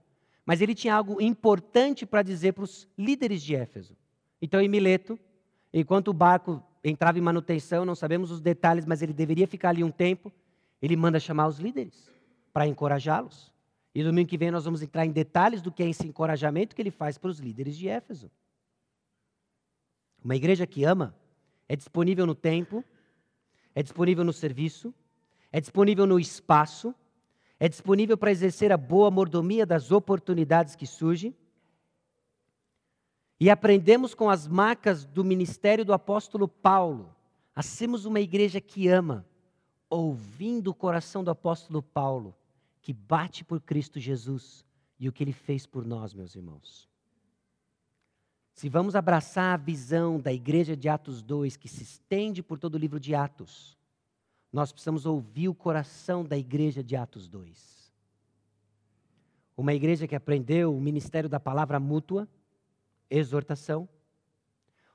[0.45, 3.97] mas ele tinha algo importante para dizer para os líderes de Éfeso.
[4.43, 5.19] Então, em Mileto,
[5.73, 9.83] enquanto o barco entrava em manutenção, não sabemos os detalhes, mas ele deveria ficar ali
[9.83, 10.31] um tempo,
[10.81, 12.11] ele manda chamar os líderes
[12.53, 13.53] para encorajá-los.
[13.95, 16.83] E domingo que vem nós vamos entrar em detalhes do que é esse encorajamento que
[16.83, 18.31] ele faz para os líderes de Éfeso.
[20.23, 21.15] Uma igreja que ama
[21.69, 22.85] é disponível no tempo,
[23.75, 24.95] é disponível no serviço,
[25.51, 26.95] é disponível no espaço,
[27.59, 31.35] é disponível para exercer a boa mordomia das oportunidades que surgem.
[33.39, 37.15] E aprendemos com as marcas do ministério do apóstolo Paulo
[37.55, 39.27] a sermos uma igreja que ama,
[39.89, 42.35] ouvindo o coração do apóstolo Paulo,
[42.83, 44.65] que bate por Cristo Jesus,
[44.99, 46.89] e o que ele fez por nós, meus irmãos.
[48.55, 52.77] Se vamos abraçar a visão da igreja de Atos 2, que se estende por todo
[52.77, 53.77] o livro de Atos,
[54.51, 57.93] nós precisamos ouvir o coração da igreja de Atos 2.
[59.55, 62.27] Uma igreja que aprendeu o ministério da palavra mútua,
[63.11, 63.87] exortação.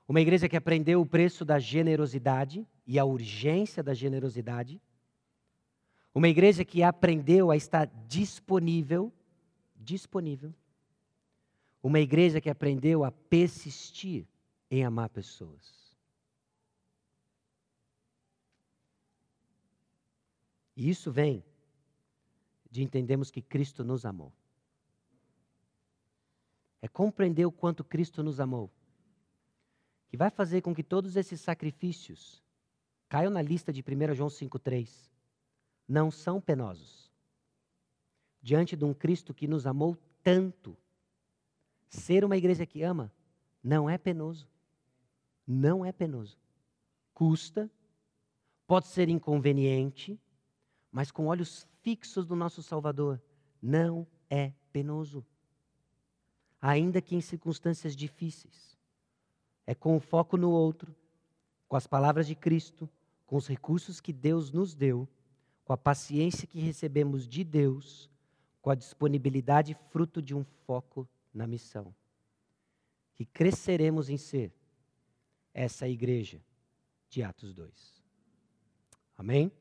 [0.08, 4.82] Uma igreja que aprendeu o preço da generosidade e a urgência da generosidade.
[6.14, 9.12] Uma igreja que aprendeu a estar disponível,
[9.76, 10.54] disponível
[11.84, 14.28] uma igreja que aprendeu a persistir
[14.70, 15.82] em amar pessoas.
[20.76, 21.44] E isso vem
[22.70, 24.32] de entendermos que Cristo nos amou.
[26.82, 28.72] É compreender o quanto Cristo nos amou,
[30.12, 32.44] que vai fazer com que todos esses sacrifícios
[33.10, 35.10] caiam na lista de 1 João 5,3.
[35.88, 37.10] Não são penosos.
[38.42, 40.78] Diante de um Cristo que nos amou tanto,
[41.92, 43.12] Ser uma igreja que ama
[43.62, 44.48] não é penoso.
[45.46, 46.40] Não é penoso.
[47.14, 47.70] Custa,
[48.66, 50.18] pode ser inconveniente,
[50.90, 53.22] mas com olhos fixos no nosso Salvador,
[53.62, 55.26] não é penoso.
[56.62, 58.80] Ainda que em circunstâncias difíceis.
[59.66, 60.96] É com o foco no outro,
[61.68, 62.90] com as palavras de Cristo,
[63.26, 65.08] com os recursos que Deus nos deu,
[65.64, 68.10] com a paciência que recebemos de Deus,
[68.62, 71.96] com a disponibilidade fruto de um foco na missão.
[73.16, 74.54] Que cresceremos em ser
[75.54, 76.42] essa igreja
[77.10, 78.04] de Atos 2.
[79.18, 79.52] Amém?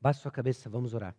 [0.00, 1.14] Baixe sua cabeça, vamos orar.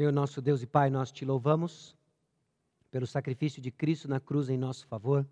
[0.00, 1.94] Senhor nosso Deus e Pai, nós te louvamos
[2.90, 5.28] pelo sacrifício de Cristo na cruz em nosso favor.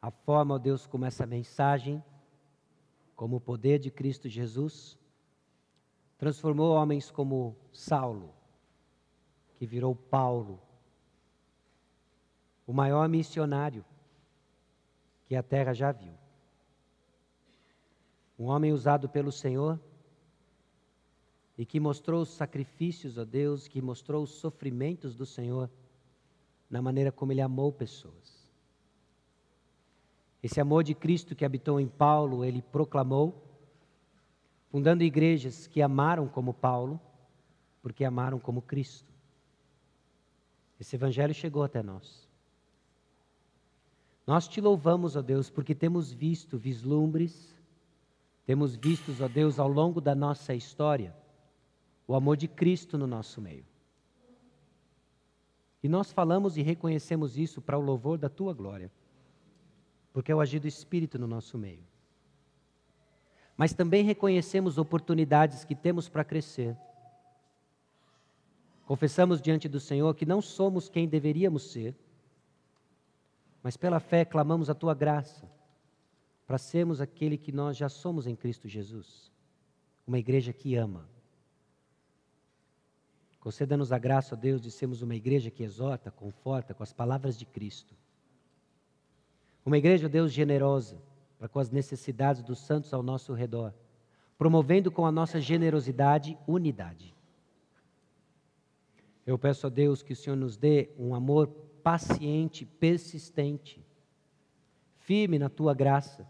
[0.00, 2.00] A forma, ó Deus, como essa mensagem,
[3.16, 4.96] como o poder de Cristo Jesus,
[6.16, 8.32] transformou homens como Saulo,
[9.56, 10.62] que virou Paulo,
[12.64, 13.84] o maior missionário
[15.26, 16.14] que a terra já viu.
[18.38, 19.80] Um homem usado pelo Senhor
[21.56, 25.70] e que mostrou os sacrifícios a Deus, que mostrou os sofrimentos do Senhor
[26.68, 28.44] na maneira como ele amou pessoas.
[30.42, 33.42] Esse amor de Cristo que habitou em Paulo, ele proclamou,
[34.70, 37.00] fundando igrejas que amaram como Paulo,
[37.80, 39.12] porque amaram como Cristo.
[40.78, 42.28] Esse evangelho chegou até nós.
[44.26, 47.54] Nós te louvamos, ó Deus, porque temos visto vislumbres,
[48.44, 51.14] temos visto, ó Deus, ao longo da nossa história,
[52.06, 53.64] o amor de Cristo no nosso meio.
[55.82, 58.90] E nós falamos e reconhecemos isso para o louvor da tua glória,
[60.12, 61.84] porque é o agir do Espírito no nosso meio.
[63.56, 66.76] Mas também reconhecemos oportunidades que temos para crescer.
[68.86, 71.94] Confessamos diante do Senhor que não somos quem deveríamos ser,
[73.62, 75.50] mas pela fé clamamos a tua graça
[76.46, 79.32] para sermos aquele que nós já somos em Cristo Jesus
[80.06, 81.08] uma igreja que ama
[83.44, 87.38] Conceda-nos a graça, ó Deus, de sermos uma igreja que exorta, conforta com as palavras
[87.38, 87.94] de Cristo.
[89.66, 90.98] Uma igreja, ó Deus, generosa
[91.38, 93.74] para com as necessidades dos santos ao nosso redor,
[94.38, 97.14] promovendo com a nossa generosidade unidade.
[99.26, 101.48] Eu peço a Deus que o Senhor nos dê um amor
[101.82, 103.84] paciente, persistente,
[105.00, 106.26] firme na tua graça,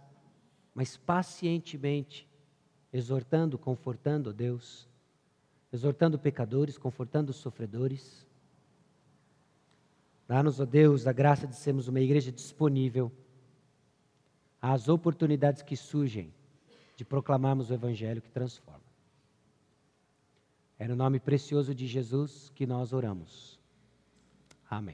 [0.74, 2.28] mas pacientemente,
[2.92, 4.88] exortando, confortando, ó Deus,
[5.74, 8.24] exortando pecadores, confortando os sofredores.
[10.28, 13.10] Dá-nos, ó Deus, a graça de sermos uma igreja disponível
[14.62, 16.32] às oportunidades que surgem
[16.96, 18.84] de proclamarmos o Evangelho que transforma.
[20.78, 23.58] É no nome precioso de Jesus que nós oramos.
[24.70, 24.92] Amém.